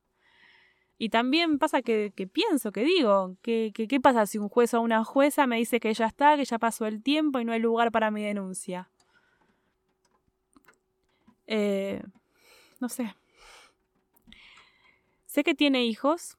Y 0.98 1.10
también 1.10 1.60
pasa 1.60 1.84
que, 1.84 2.12
pienso, 2.34 2.72
que 2.72 2.84
digo, 2.84 3.38
que, 3.44 3.72
¿qué 3.72 4.00
pasa 4.02 4.26
si 4.26 4.40
un 4.40 4.50
juez 4.50 4.74
o 4.74 4.82
una 4.82 5.04
jueza 5.04 5.46
me 5.46 5.58
dice 5.58 5.80
que 5.80 5.94
ya 5.94 6.08
está, 6.08 6.38
que 6.38 6.46
ya 6.46 6.58
pasó 6.58 6.88
el 6.88 7.04
tiempo 7.04 7.40
y 7.40 7.46
no 7.46 7.52
hay 7.52 7.60
lugar 7.60 7.92
para 7.92 8.10
mi 8.10 8.24
denuncia? 8.24 8.90
Eh, 11.46 12.02
no 12.80 12.90
sé. 12.90 13.16
Sé 15.28 15.44
que 15.44 15.54
tiene 15.54 15.86
hijos. 15.86 16.36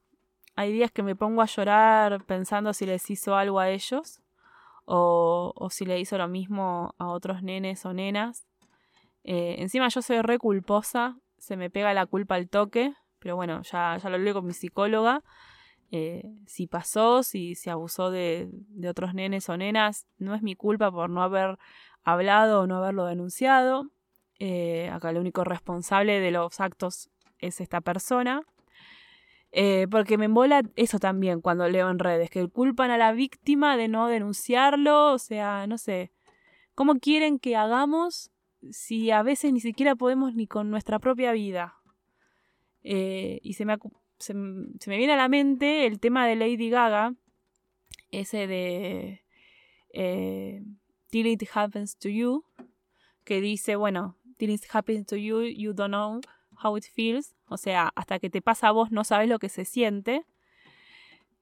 Hay 0.56 0.72
días 0.72 0.90
que 0.92 1.02
me 1.02 1.16
pongo 1.16 1.42
a 1.42 1.46
llorar 1.46 2.24
pensando 2.24 2.72
si 2.72 2.86
les 2.86 3.10
hizo 3.10 3.36
algo 3.36 3.60
a 3.60 3.70
ellos 3.70 4.22
o, 4.84 5.68
si 5.70 5.84
le 5.84 5.98
hizo 5.98 6.18
lo 6.18 6.28
mismo 6.28 6.94
a 6.98 7.08
otros 7.08 7.42
nenes 7.42 7.84
o 7.86 7.92
nenas. 7.92 8.46
Eh, 9.24 9.56
encima 9.58 9.88
yo 9.88 10.02
soy 10.02 10.20
re 10.20 10.38
culposa, 10.38 11.16
se 11.38 11.56
me 11.56 11.70
pega 11.70 11.94
la 11.94 12.06
culpa 12.06 12.34
al 12.36 12.48
toque 12.48 12.94
pero 13.24 13.36
bueno, 13.36 13.62
ya, 13.62 13.96
ya 13.96 14.10
lo 14.10 14.16
hablé 14.16 14.34
con 14.34 14.44
mi 14.44 14.52
psicóloga. 14.52 15.22
Eh, 15.90 16.30
si 16.46 16.66
pasó, 16.66 17.22
si 17.22 17.54
se 17.54 17.70
abusó 17.70 18.10
de, 18.10 18.50
de 18.52 18.88
otros 18.90 19.14
nenes 19.14 19.48
o 19.48 19.56
nenas, 19.56 20.06
no 20.18 20.34
es 20.34 20.42
mi 20.42 20.54
culpa 20.54 20.92
por 20.92 21.08
no 21.08 21.22
haber 21.22 21.58
hablado 22.02 22.60
o 22.60 22.66
no 22.66 22.76
haberlo 22.76 23.06
denunciado. 23.06 23.88
Eh, 24.40 24.90
acá 24.92 25.08
el 25.08 25.16
único 25.16 25.42
responsable 25.42 26.20
de 26.20 26.32
los 26.32 26.60
actos 26.60 27.08
es 27.38 27.62
esta 27.62 27.80
persona. 27.80 28.42
Eh, 29.56 29.86
porque 29.88 30.18
me 30.18 30.24
embola 30.24 30.62
eso 30.74 30.98
también 30.98 31.40
cuando 31.40 31.68
leo 31.68 31.88
en 31.88 32.00
redes, 32.00 32.28
que 32.28 32.48
culpan 32.48 32.90
a 32.90 32.98
la 32.98 33.12
víctima 33.12 33.76
de 33.76 33.86
no 33.86 34.08
denunciarlo, 34.08 35.12
o 35.12 35.18
sea, 35.20 35.68
no 35.68 35.78
sé, 35.78 36.10
¿cómo 36.74 36.96
quieren 36.98 37.38
que 37.38 37.54
hagamos 37.54 38.32
si 38.72 39.12
a 39.12 39.22
veces 39.22 39.52
ni 39.52 39.60
siquiera 39.60 39.94
podemos 39.94 40.34
ni 40.34 40.48
con 40.48 40.72
nuestra 40.72 40.98
propia 40.98 41.30
vida? 41.30 41.76
Eh, 42.82 43.38
y 43.44 43.52
se 43.52 43.64
me, 43.64 43.76
se, 44.18 44.34
me 44.34 44.96
viene 44.96 45.12
a 45.12 45.16
la 45.16 45.28
mente 45.28 45.86
el 45.86 46.00
tema 46.00 46.26
de 46.26 46.34
Lady 46.34 46.68
Gaga, 46.68 47.14
ese 48.10 48.48
de 48.48 49.22
eh, 49.90 50.64
Till 51.10 51.28
It 51.28 51.44
Happens 51.54 51.96
to 51.98 52.08
You, 52.08 52.44
que 53.22 53.40
dice, 53.40 53.76
bueno, 53.76 54.16
Till 54.36 54.50
It 54.50 54.64
Happens 54.72 55.06
to 55.06 55.14
You, 55.14 55.42
you 55.42 55.74
don't 55.74 55.92
know 55.92 56.20
how 56.62 56.76
it 56.76 56.84
feels, 56.84 57.34
o 57.46 57.56
sea, 57.56 57.92
hasta 57.94 58.18
que 58.18 58.30
te 58.30 58.42
pasa 58.42 58.68
a 58.68 58.72
vos 58.72 58.90
no 58.90 59.04
sabes 59.04 59.28
lo 59.28 59.38
que 59.38 59.48
se 59.48 59.64
siente. 59.64 60.24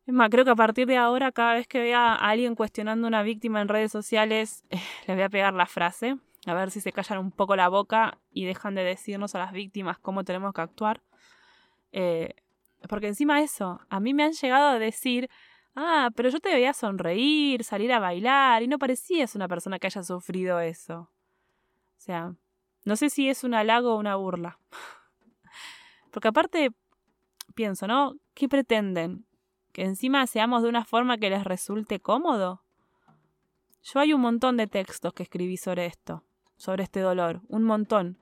Es 0.06 0.14
más, 0.14 0.30
creo 0.30 0.44
que 0.44 0.50
a 0.50 0.56
partir 0.56 0.86
de 0.86 0.96
ahora, 0.96 1.30
cada 1.32 1.54
vez 1.54 1.68
que 1.68 1.80
vea 1.80 2.14
a 2.14 2.30
alguien 2.30 2.54
cuestionando 2.54 3.06
a 3.06 3.08
una 3.08 3.22
víctima 3.22 3.60
en 3.60 3.68
redes 3.68 3.92
sociales, 3.92 4.64
le 5.06 5.14
voy 5.14 5.22
a 5.22 5.28
pegar 5.28 5.54
la 5.54 5.66
frase, 5.66 6.16
a 6.46 6.54
ver 6.54 6.70
si 6.70 6.80
se 6.80 6.92
callan 6.92 7.18
un 7.18 7.30
poco 7.30 7.54
la 7.54 7.68
boca 7.68 8.18
y 8.30 8.44
dejan 8.44 8.74
de 8.74 8.82
decirnos 8.82 9.34
a 9.34 9.38
las 9.38 9.52
víctimas 9.52 9.98
cómo 9.98 10.24
tenemos 10.24 10.52
que 10.52 10.60
actuar. 10.60 11.02
Eh, 11.92 12.34
porque 12.88 13.06
encima 13.06 13.38
de 13.38 13.44
eso, 13.44 13.80
a 13.88 14.00
mí 14.00 14.12
me 14.12 14.24
han 14.24 14.32
llegado 14.32 14.68
a 14.68 14.78
decir, 14.78 15.30
ah, 15.74 16.10
pero 16.16 16.30
yo 16.30 16.40
te 16.40 16.52
veía 16.52 16.72
sonreír, 16.72 17.64
salir 17.64 17.92
a 17.92 18.00
bailar, 18.00 18.62
y 18.62 18.68
no 18.68 18.78
parecías 18.78 19.34
una 19.34 19.48
persona 19.48 19.78
que 19.78 19.86
haya 19.86 20.02
sufrido 20.02 20.60
eso. 20.60 21.10
O 21.96 22.04
sea, 22.04 22.34
no 22.84 22.96
sé 22.96 23.10
si 23.10 23.28
es 23.28 23.44
un 23.44 23.54
halago 23.54 23.94
o 23.94 23.98
una 23.98 24.16
burla. 24.16 24.58
Porque 26.12 26.28
aparte, 26.28 26.70
pienso, 27.56 27.88
¿no? 27.88 28.14
¿Qué 28.34 28.48
pretenden? 28.48 29.26
¿Que 29.72 29.82
encima 29.82 30.26
seamos 30.26 30.62
de 30.62 30.68
una 30.68 30.84
forma 30.84 31.18
que 31.18 31.30
les 31.30 31.42
resulte 31.42 31.98
cómodo? 31.98 32.62
Yo 33.82 33.98
hay 33.98 34.12
un 34.12 34.20
montón 34.20 34.56
de 34.56 34.68
textos 34.68 35.14
que 35.14 35.24
escribí 35.24 35.56
sobre 35.56 35.86
esto, 35.86 36.22
sobre 36.56 36.84
este 36.84 37.00
dolor, 37.00 37.40
un 37.48 37.64
montón. 37.64 38.18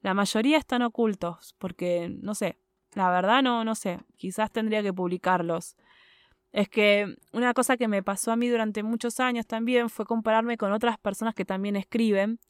La 0.00 0.14
mayoría 0.14 0.56
están 0.56 0.82
ocultos, 0.82 1.54
porque, 1.58 2.08
no 2.08 2.34
sé, 2.34 2.58
la 2.94 3.10
verdad 3.10 3.42
no, 3.42 3.62
no 3.62 3.74
sé, 3.74 4.00
quizás 4.16 4.50
tendría 4.50 4.82
que 4.82 4.92
publicarlos. 4.92 5.76
Es 6.50 6.70
que 6.70 7.14
una 7.32 7.52
cosa 7.52 7.76
que 7.76 7.88
me 7.88 8.02
pasó 8.02 8.32
a 8.32 8.36
mí 8.36 8.48
durante 8.48 8.82
muchos 8.82 9.20
años 9.20 9.46
también 9.46 9.90
fue 9.90 10.06
compararme 10.06 10.56
con 10.56 10.72
otras 10.72 10.98
personas 10.98 11.34
que 11.34 11.44
también 11.44 11.76
escriben. 11.76 12.40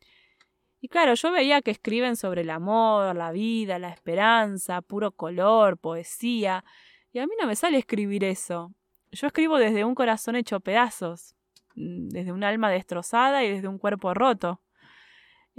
Y 0.80 0.88
claro, 0.88 1.14
yo 1.14 1.32
veía 1.32 1.60
que 1.62 1.70
escriben 1.70 2.16
sobre 2.16 2.42
el 2.42 2.50
amor, 2.50 3.16
la 3.16 3.32
vida, 3.32 3.78
la 3.78 3.88
esperanza, 3.90 4.80
puro 4.80 5.10
color, 5.10 5.76
poesía, 5.78 6.64
y 7.12 7.18
a 7.18 7.26
mí 7.26 7.32
no 7.40 7.46
me 7.46 7.56
sale 7.56 7.78
escribir 7.78 8.24
eso. 8.24 8.72
Yo 9.10 9.26
escribo 9.26 9.58
desde 9.58 9.84
un 9.84 9.94
corazón 9.94 10.36
hecho 10.36 10.60
pedazos, 10.60 11.34
mm, 11.74 12.08
desde 12.08 12.32
un 12.32 12.44
alma 12.44 12.70
destrozada 12.70 13.44
y 13.44 13.50
desde 13.50 13.68
un 13.68 13.78
cuerpo 13.78 14.14
roto. 14.14 14.60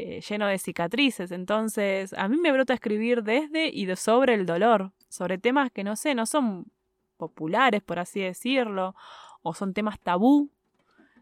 Eh, 0.02 0.22
lleno 0.22 0.48
de 0.48 0.58
cicatrices. 0.58 1.30
Entonces, 1.32 2.14
a 2.14 2.30
mí 2.30 2.38
me 2.38 2.54
brota 2.54 2.74
escribir 2.74 3.22
desde 3.22 3.68
y 3.68 3.86
de 3.86 3.98
sobre 3.98 4.34
el 4.34 4.46
dolor, 4.46 4.94
sobre 5.10 5.38
temas 5.38 5.72
que 5.72 5.84
no 5.84 5.98
sé, 5.98 6.16
no 6.16 6.26
son 6.26 6.72
populares, 7.18 7.84
por 7.84 8.00
así 8.00 8.22
decirlo, 8.22 8.96
o 9.42 9.54
son 9.54 9.74
temas 9.74 10.00
tabú. 10.00 10.50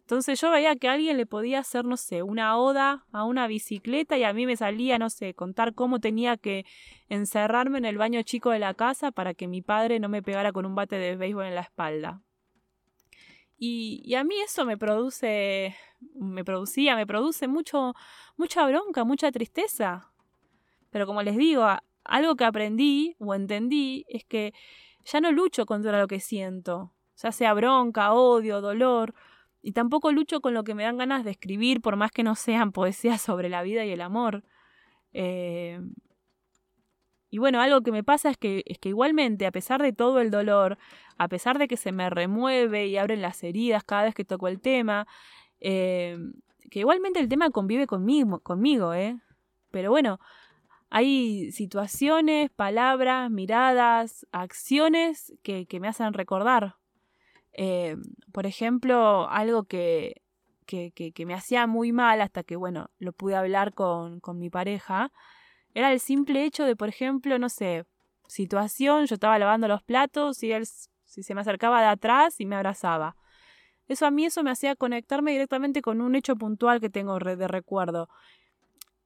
Entonces 0.07 0.39
yo 0.39 0.51
veía 0.51 0.77
que 0.77 0.87
alguien 0.87 1.17
le 1.17 1.25
podía 1.25 1.59
hacer, 1.59 1.83
no 1.83 1.97
sé, 1.97 2.23
una 2.23 2.57
oda 2.57 3.05
a 3.11 3.25
una 3.25 3.45
bicicleta 3.45 4.17
y 4.17 4.23
a 4.23 4.31
mí 4.31 4.45
me 4.45 4.55
salía, 4.55 4.97
no 4.97 5.09
sé, 5.09 5.33
contar 5.33 5.73
cómo 5.73 5.99
tenía 5.99 6.37
que 6.37 6.65
encerrarme 7.09 7.77
en 7.79 7.83
el 7.83 7.97
baño 7.97 8.21
chico 8.21 8.51
de 8.51 8.59
la 8.59 8.73
casa 8.73 9.11
para 9.11 9.33
que 9.33 9.49
mi 9.49 9.61
padre 9.61 9.99
no 9.99 10.07
me 10.07 10.23
pegara 10.23 10.53
con 10.53 10.65
un 10.65 10.75
bate 10.75 10.95
de 10.95 11.17
béisbol 11.17 11.47
en 11.47 11.55
la 11.55 11.61
espalda. 11.61 12.21
Y, 13.57 14.15
a 14.15 14.23
mí 14.23 14.35
eso 14.39 14.63
me 14.65 14.77
produce 14.77 15.75
me 16.13 16.45
producía, 16.45 16.95
me 16.95 17.05
produce 17.05 17.49
mucho, 17.49 17.93
mucha 18.37 18.65
bronca, 18.65 19.03
mucha 19.03 19.29
tristeza. 19.33 20.13
Pero 20.89 21.05
como 21.05 21.21
les 21.21 21.35
digo, 21.35 21.67
algo 22.05 22.35
que 22.37 22.45
aprendí 22.45 23.17
o 23.19 23.35
entendí 23.35 24.05
es 24.07 24.23
que 24.23 24.53
ya 25.03 25.19
no 25.19 25.33
lucho 25.33 25.65
contra 25.65 25.99
lo 25.99 26.07
que 26.07 26.21
siento, 26.21 26.93
ya 27.17 27.33
sea 27.33 27.53
bronca, 27.53 28.13
odio, 28.13 28.61
dolor, 28.61 29.13
y 29.61 29.73
tampoco 29.73 30.11
lucho 30.11 30.41
con 30.41 30.53
lo 30.53 30.63
que 30.63 30.75
me 30.75 30.83
dan 30.83 30.97
ganas 30.97 31.23
de 31.23 31.31
escribir, 31.31 31.81
por 31.81 31.95
más 31.95 32.11
que 32.11 32.23
no 32.23 32.35
sean 32.35 32.71
poesías 32.71 33.21
sobre 33.21 33.49
la 33.49 33.61
vida 33.63 33.85
y 33.85 33.91
el 33.91 34.01
amor. 34.01 34.43
Eh, 35.13 35.79
y 37.29 37.39
bueno, 37.39 37.59
algo 37.61 37.81
que 37.81 37.91
me 37.91 38.03
pasa 38.03 38.29
es 38.29 38.37
que, 38.37 38.63
es 38.65 38.79
que 38.79 38.89
igualmente, 38.89 39.45
a 39.45 39.51
pesar 39.51 39.81
de 39.81 39.91
todo 39.91 40.21
el 40.21 40.31
dolor, 40.31 40.77
a 41.17 41.27
pesar 41.27 41.57
de 41.59 41.67
que 41.67 41.75
se 41.77 41.91
me 41.91 42.09
remueve 42.09 42.87
y 42.87 42.97
abren 42.97 43.21
las 43.21 43.43
heridas 43.43 43.83
cada 43.83 44.03
vez 44.03 44.15
que 44.15 44.23
toco 44.23 44.47
el 44.47 44.61
tema, 44.61 45.07
eh, 45.59 46.17
que 46.71 46.79
igualmente 46.79 47.19
el 47.19 47.27
tema 47.27 47.49
convive 47.49 47.87
conmigo, 47.87 48.39
conmigo, 48.39 48.93
¿eh? 48.93 49.19
Pero 49.71 49.91
bueno, 49.91 50.19
hay 50.89 51.51
situaciones, 51.51 52.49
palabras, 52.51 53.29
miradas, 53.29 54.25
acciones 54.31 55.33
que, 55.43 55.65
que 55.67 55.79
me 55.81 55.89
hacen 55.89 56.13
recordar. 56.13 56.76
Eh, 57.57 57.97
por 58.31 58.45
ejemplo, 58.45 59.29
algo 59.29 59.63
que, 59.63 60.21
que, 60.65 60.91
que, 60.91 61.25
me 61.25 61.33
hacía 61.33 61.67
muy 61.67 61.91
mal 61.91 62.21
hasta 62.21 62.43
que, 62.43 62.55
bueno, 62.55 62.89
lo 62.99 63.11
pude 63.11 63.35
hablar 63.35 63.73
con, 63.73 64.19
con 64.19 64.39
mi 64.39 64.49
pareja, 64.49 65.11
era 65.73 65.91
el 65.91 65.99
simple 65.99 66.45
hecho 66.45 66.63
de, 66.63 66.75
por 66.75 66.87
ejemplo, 66.87 67.37
no 67.39 67.49
sé, 67.49 67.85
situación, 68.27 69.05
yo 69.05 69.15
estaba 69.15 69.39
lavando 69.39 69.67
los 69.67 69.83
platos 69.83 70.43
y 70.43 70.51
él 70.51 70.65
si 71.07 71.23
se 71.23 71.33
me 71.33 71.41
acercaba 71.41 71.81
de 71.81 71.87
atrás 71.87 72.39
y 72.39 72.45
me 72.45 72.55
abrazaba. 72.55 73.15
Eso 73.87 74.05
a 74.05 74.11
mí 74.11 74.25
eso 74.25 74.43
me 74.43 74.51
hacía 74.51 74.75
conectarme 74.75 75.31
directamente 75.31 75.81
con 75.81 76.01
un 76.01 76.15
hecho 76.15 76.35
puntual 76.35 76.81
que 76.81 76.89
tengo 76.89 77.17
de 77.17 77.47
recuerdo. 77.47 78.09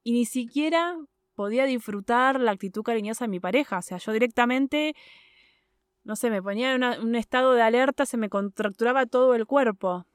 Y 0.04 0.14
ni 0.14 0.26
siquiera 0.26 0.98
podía 1.36 1.66
disfrutar 1.66 2.40
la 2.40 2.52
actitud 2.52 2.82
cariñosa 2.82 3.26
de 3.26 3.30
mi 3.30 3.40
pareja. 3.40 3.78
O 3.78 3.82
sea, 3.82 3.98
yo 3.98 4.12
directamente, 4.12 4.96
no 6.04 6.16
sé, 6.16 6.30
me 6.30 6.42
ponía 6.42 6.74
en 6.74 6.84
un 6.84 7.16
estado 7.16 7.54
de 7.54 7.62
alerta, 7.62 8.06
se 8.06 8.18
me 8.18 8.30
contracturaba 8.30 9.06
todo 9.06 9.36
el 9.36 9.46
cuerpo. 9.46 10.06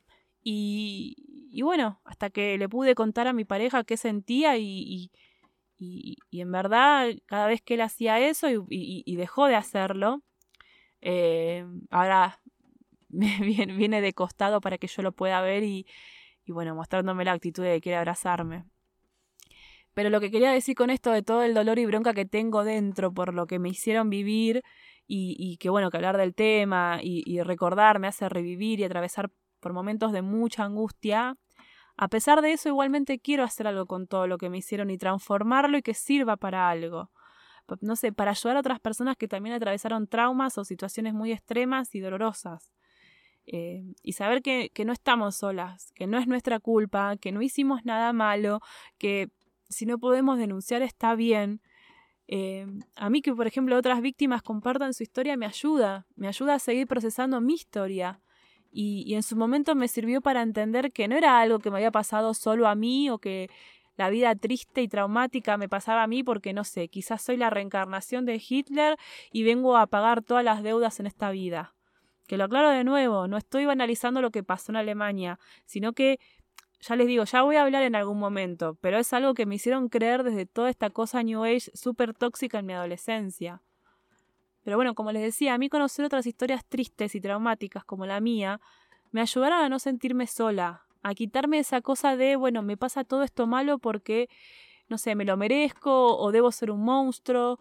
Y, 0.42 1.48
y, 1.50 1.62
bueno, 1.62 2.00
hasta 2.04 2.30
que 2.30 2.58
le 2.58 2.68
pude 2.68 2.94
contar 2.94 3.26
a 3.28 3.32
mi 3.32 3.44
pareja 3.44 3.84
qué 3.84 3.96
sentía 3.96 4.56
y, 4.58 5.10
y, 5.78 6.18
en 6.32 6.52
verdad 6.52 7.10
cada 7.26 7.46
vez 7.46 7.62
que 7.62 7.74
él 7.74 7.80
hacía 7.80 8.20
eso 8.20 8.48
y, 8.68 9.16
dejó 9.16 9.46
de 9.46 9.56
hacerlo, 9.56 10.22
eh, 11.00 11.64
ahora 11.90 12.40
viene, 13.08 14.00
de 14.00 14.12
costado 14.12 14.60
para 14.60 14.78
que 14.78 14.86
yo 14.86 15.02
lo 15.02 15.12
pueda 15.12 15.40
ver 15.40 15.62
y, 15.62 15.86
y 16.44 16.52
bueno, 16.52 16.74
mostrándome 16.74 17.24
la 17.24 17.32
actitud 17.32 17.62
de 17.62 17.74
que 17.74 17.80
quiere 17.80 17.96
abrazarme. 17.98 18.64
Pero 19.94 20.10
lo 20.10 20.20
que 20.20 20.30
quería 20.30 20.50
decir 20.52 20.76
con 20.76 20.90
esto 20.90 21.10
de 21.10 21.22
todo 21.22 21.42
el 21.42 21.54
dolor 21.54 21.78
y 21.78 21.86
bronca 21.86 22.12
que 22.12 22.26
tengo 22.26 22.64
dentro 22.64 23.12
por 23.12 23.32
lo 23.32 23.46
que 23.46 23.58
me 23.58 23.70
hicieron 23.70 24.10
vivir 24.10 24.62
y, 25.06 25.56
que 25.58 25.70
bueno, 25.70 25.90
que 25.90 25.96
hablar 25.96 26.16
del 26.16 26.34
tema 26.34 26.98
y, 27.02 27.22
y 27.24 27.40
recordar 27.42 27.98
me 27.98 28.08
hace 28.08 28.28
revivir 28.28 28.80
y 28.80 28.84
atravesar 28.84 29.30
por 29.60 29.72
momentos 29.72 30.12
de 30.12 30.22
mucha 30.22 30.64
angustia, 30.64 31.36
a 31.96 32.08
pesar 32.08 32.42
de 32.42 32.52
eso 32.52 32.68
igualmente 32.68 33.18
quiero 33.18 33.42
hacer 33.42 33.66
algo 33.66 33.86
con 33.86 34.06
todo 34.06 34.26
lo 34.26 34.36
que 34.38 34.50
me 34.50 34.58
hicieron 34.58 34.90
y 34.90 34.98
transformarlo 34.98 35.78
y 35.78 35.82
que 35.82 35.94
sirva 35.94 36.36
para 36.36 36.68
algo. 36.68 37.10
No 37.80 37.96
sé, 37.96 38.12
para 38.12 38.30
ayudar 38.30 38.56
a 38.56 38.60
otras 38.60 38.80
personas 38.80 39.16
que 39.16 39.28
también 39.28 39.54
atravesaron 39.54 40.06
traumas 40.06 40.56
o 40.58 40.64
situaciones 40.64 41.14
muy 41.14 41.32
extremas 41.32 41.94
y 41.94 42.00
dolorosas. 42.00 42.72
Eh, 43.46 43.94
y 44.02 44.12
saber 44.12 44.42
que, 44.42 44.70
que 44.74 44.84
no 44.84 44.92
estamos 44.92 45.36
solas, 45.36 45.92
que 45.94 46.06
no 46.06 46.18
es 46.18 46.26
nuestra 46.26 46.60
culpa, 46.60 47.16
que 47.16 47.32
no 47.32 47.42
hicimos 47.42 47.84
nada 47.84 48.12
malo, 48.12 48.60
que 48.98 49.30
si 49.68 49.86
no 49.86 49.98
podemos 49.98 50.38
denunciar 50.38 50.82
está 50.82 51.14
bien. 51.14 51.60
Eh, 52.28 52.66
a 52.96 53.10
mí 53.10 53.22
que, 53.22 53.32
por 53.32 53.46
ejemplo, 53.46 53.76
otras 53.76 54.00
víctimas 54.00 54.42
compartan 54.42 54.94
su 54.94 55.02
historia 55.02 55.36
me 55.36 55.46
ayuda, 55.46 56.06
me 56.16 56.28
ayuda 56.28 56.54
a 56.54 56.58
seguir 56.58 56.86
procesando 56.86 57.40
mi 57.40 57.54
historia. 57.54 58.20
Y, 58.70 59.04
y, 59.06 59.14
en 59.14 59.22
su 59.22 59.36
momento 59.36 59.74
me 59.74 59.88
sirvió 59.88 60.20
para 60.20 60.42
entender 60.42 60.92
que 60.92 61.08
no 61.08 61.16
era 61.16 61.40
algo 61.40 61.60
que 61.60 61.70
me 61.70 61.78
había 61.78 61.90
pasado 61.90 62.34
solo 62.34 62.68
a 62.68 62.74
mí 62.74 63.08
o 63.08 63.18
que 63.18 63.48
la 63.96 64.10
vida 64.10 64.34
triste 64.34 64.82
y 64.82 64.88
traumática 64.88 65.56
me 65.56 65.68
pasaba 65.68 66.02
a 66.02 66.06
mí 66.06 66.22
porque, 66.22 66.52
no 66.52 66.64
sé, 66.64 66.88
quizás 66.88 67.22
soy 67.22 67.36
la 67.36 67.50
reencarnación 67.50 68.26
de 68.26 68.42
Hitler 68.46 68.96
y 69.32 69.42
vengo 69.42 69.76
a 69.76 69.86
pagar 69.86 70.22
todas 70.22 70.44
las 70.44 70.62
deudas 70.62 71.00
en 71.00 71.06
esta 71.06 71.30
vida. 71.30 71.74
Que 72.26 72.36
lo 72.36 72.44
aclaro 72.44 72.70
de 72.70 72.84
nuevo, 72.84 73.28
no 73.28 73.36
estoy 73.36 73.66
banalizando 73.66 74.20
lo 74.20 74.30
que 74.30 74.42
pasó 74.42 74.72
en 74.72 74.76
Alemania, 74.76 75.38
sino 75.64 75.92
que, 75.92 76.18
ya 76.80 76.96
les 76.96 77.06
digo, 77.06 77.24
ya 77.24 77.42
voy 77.42 77.56
a 77.56 77.62
hablar 77.62 77.82
en 77.82 77.94
algún 77.94 78.18
momento, 78.18 78.76
pero 78.80 78.98
es 78.98 79.12
algo 79.12 79.34
que 79.34 79.46
me 79.46 79.54
hicieron 79.54 79.88
creer 79.88 80.22
desde 80.22 80.46
toda 80.46 80.70
esta 80.70 80.90
cosa 80.90 81.22
New 81.22 81.44
Age 81.44 81.70
súper 81.74 82.14
tóxica 82.14 82.58
en 82.58 82.66
mi 82.66 82.72
adolescencia. 82.74 83.62
Pero 84.62 84.76
bueno, 84.76 84.94
como 84.94 85.12
les 85.12 85.22
decía, 85.22 85.54
a 85.54 85.58
mí 85.58 85.68
conocer 85.68 86.04
otras 86.04 86.26
historias 86.26 86.64
tristes 86.64 87.14
y 87.14 87.20
traumáticas 87.20 87.84
como 87.84 88.04
la 88.04 88.20
mía, 88.20 88.60
me 89.12 89.20
ayudaron 89.20 89.60
a 89.60 89.68
no 89.68 89.78
sentirme 89.78 90.26
sola, 90.26 90.86
a 91.02 91.14
quitarme 91.14 91.58
esa 91.58 91.80
cosa 91.80 92.16
de, 92.16 92.36
bueno, 92.36 92.62
me 92.62 92.76
pasa 92.76 93.04
todo 93.04 93.22
esto 93.22 93.46
malo 93.46 93.78
porque, 93.78 94.28
no 94.88 94.98
sé, 94.98 95.14
me 95.14 95.24
lo 95.24 95.36
merezco 95.36 96.16
o 96.16 96.32
debo 96.32 96.50
ser 96.50 96.70
un 96.70 96.84
monstruo 96.84 97.60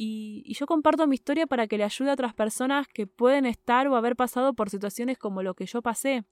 y, 0.00 0.54
yo 0.54 0.66
comparto 0.66 1.08
mi 1.08 1.16
historia 1.16 1.48
para 1.48 1.66
que 1.66 1.76
le 1.76 1.82
ayude 1.82 2.10
a 2.10 2.12
otras 2.12 2.32
personas 2.32 2.86
que 2.86 3.08
pueden 3.08 3.46
estar 3.46 3.88
o 3.88 3.96
haber 3.96 4.14
pasado 4.14 4.54
por 4.54 4.70
situaciones 4.70 5.18
como 5.18 5.42
lo 5.42 5.54
que 5.54 5.66
yo 5.66 5.82
pasé. 5.82 6.24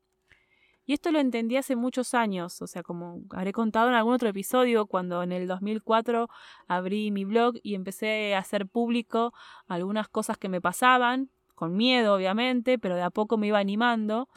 Y 0.87 0.93
esto 0.93 1.11
lo 1.11 1.19
entendí 1.19 1.57
hace 1.57 1.75
muchos 1.75 2.15
años, 2.15 2.63
o 2.63 2.69
sea, 2.69 2.85
como 2.85 3.23
habré 3.31 3.53
contado 3.53 3.89
en 3.89 3.95
algún 3.95 4.15
otro 4.15 4.29
episodio, 4.29 4.87
cuando 4.87 5.25
en 5.25 5.33
el 5.33 5.49
2004 5.49 6.29
abrí 6.69 7.11
mi 7.11 7.25
blog 7.25 7.57
y 7.65 7.75
empecé 7.75 8.37
a 8.37 8.39
hacer 8.39 8.69
público 8.69 9.35
algunas 9.67 10.09
cosas 10.09 10.39
que 10.39 10.49
me 10.49 10.61
pasaban, 10.61 11.29
con 11.57 11.77
miedo 11.77 12.15
obviamente, 12.15 12.79
pero 12.79 12.95
de 12.95 13.03
a 13.03 13.11
poco 13.11 13.37
me 13.37 13.49
iba 13.49 13.59
animando. 13.59 14.29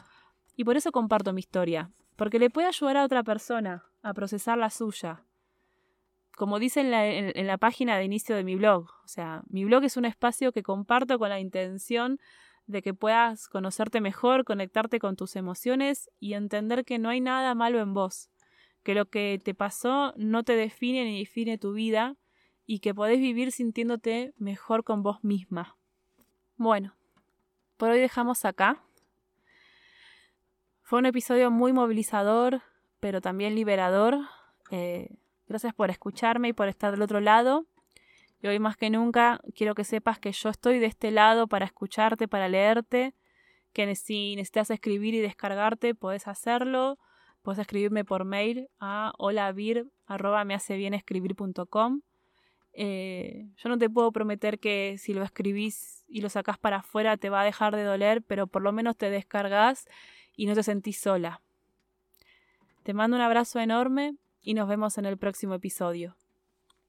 Y 0.56 0.64
por 0.64 0.76
eso 0.76 0.90
comparto 0.90 1.32
mi 1.32 1.38
historia, 1.38 1.92
porque 2.16 2.40
le 2.40 2.50
puede 2.50 2.66
ayudar 2.66 2.96
a 2.96 3.04
otra 3.04 3.22
persona 3.22 3.84
a 4.02 4.12
procesar 4.12 4.58
la 4.58 4.70
suya 4.70 5.24
como 6.36 6.58
dice 6.58 6.80
en 6.80 6.90
la, 6.90 7.06
en, 7.06 7.46
la, 7.46 7.58
página 7.58 7.98
de 7.98 8.04
inicio 8.04 8.34
de 8.34 8.44
mi 8.44 8.56
blog, 8.56 8.88
o 9.04 9.08
sea, 9.08 9.42
mi 9.50 9.66
blog 9.66 9.84
es 9.84 9.98
un 9.98 10.06
espacio 10.06 10.52
que 10.52 10.62
comparto 10.62 11.18
con 11.18 11.28
la 11.28 11.38
intención 11.38 12.18
de 12.70 12.82
que 12.82 12.94
puedas 12.94 13.48
conocerte 13.48 14.00
mejor, 14.00 14.44
conectarte 14.44 14.98
con 14.98 15.16
tus 15.16 15.36
emociones 15.36 16.10
y 16.18 16.34
entender 16.34 16.84
que 16.84 16.98
no 16.98 17.08
hay 17.08 17.20
nada 17.20 17.54
malo 17.54 17.80
en 17.80 17.94
vos, 17.94 18.30
que 18.82 18.94
lo 18.94 19.06
que 19.06 19.40
te 19.42 19.54
pasó 19.54 20.14
no 20.16 20.42
te 20.44 20.54
define 20.54 21.04
ni 21.04 21.20
define 21.20 21.58
tu 21.58 21.72
vida 21.72 22.16
y 22.66 22.78
que 22.78 22.94
podés 22.94 23.18
vivir 23.18 23.52
sintiéndote 23.52 24.32
mejor 24.36 24.84
con 24.84 25.02
vos 25.02 25.22
misma. 25.24 25.76
Bueno, 26.56 26.94
por 27.76 27.90
hoy 27.90 27.98
dejamos 27.98 28.44
acá. 28.44 28.82
Fue 30.82 30.98
un 30.98 31.06
episodio 31.06 31.50
muy 31.50 31.72
movilizador, 31.72 32.62
pero 33.00 33.20
también 33.20 33.54
liberador. 33.54 34.18
Eh, 34.70 35.16
gracias 35.48 35.74
por 35.74 35.90
escucharme 35.90 36.48
y 36.48 36.52
por 36.52 36.68
estar 36.68 36.90
del 36.90 37.02
otro 37.02 37.20
lado. 37.20 37.66
Y 38.42 38.48
hoy 38.48 38.58
más 38.58 38.76
que 38.76 38.90
nunca 38.90 39.40
quiero 39.54 39.74
que 39.74 39.84
sepas 39.84 40.18
que 40.18 40.32
yo 40.32 40.48
estoy 40.48 40.78
de 40.78 40.86
este 40.86 41.10
lado 41.10 41.46
para 41.46 41.66
escucharte, 41.66 42.26
para 42.26 42.48
leerte, 42.48 43.14
que 43.72 43.94
si 43.94 44.34
necesitas 44.36 44.70
escribir 44.70 45.14
y 45.14 45.20
descargarte, 45.20 45.94
puedes 45.94 46.26
hacerlo. 46.26 46.98
Puedes 47.42 47.60
escribirme 47.60 48.04
por 48.04 48.24
mail 48.24 48.68
a 48.80 49.12
holavir.mehacebienscribir.com. 49.18 52.00
Eh, 52.72 53.48
yo 53.56 53.68
no 53.68 53.78
te 53.78 53.90
puedo 53.90 54.12
prometer 54.12 54.58
que 54.58 54.96
si 54.98 55.14
lo 55.14 55.22
escribís 55.22 56.04
y 56.06 56.20
lo 56.20 56.28
sacás 56.28 56.58
para 56.58 56.78
afuera 56.78 57.16
te 57.16 57.30
va 57.30 57.40
a 57.40 57.44
dejar 57.44 57.74
de 57.74 57.82
doler, 57.82 58.22
pero 58.22 58.46
por 58.46 58.62
lo 58.62 58.72
menos 58.72 58.96
te 58.96 59.10
descargas 59.10 59.88
y 60.36 60.46
no 60.46 60.54
te 60.54 60.62
sentís 60.62 61.00
sola. 61.00 61.40
Te 62.82 62.94
mando 62.94 63.16
un 63.16 63.22
abrazo 63.22 63.60
enorme 63.60 64.14
y 64.40 64.54
nos 64.54 64.68
vemos 64.68 64.98
en 64.98 65.06
el 65.06 65.18
próximo 65.18 65.54
episodio. 65.54 66.16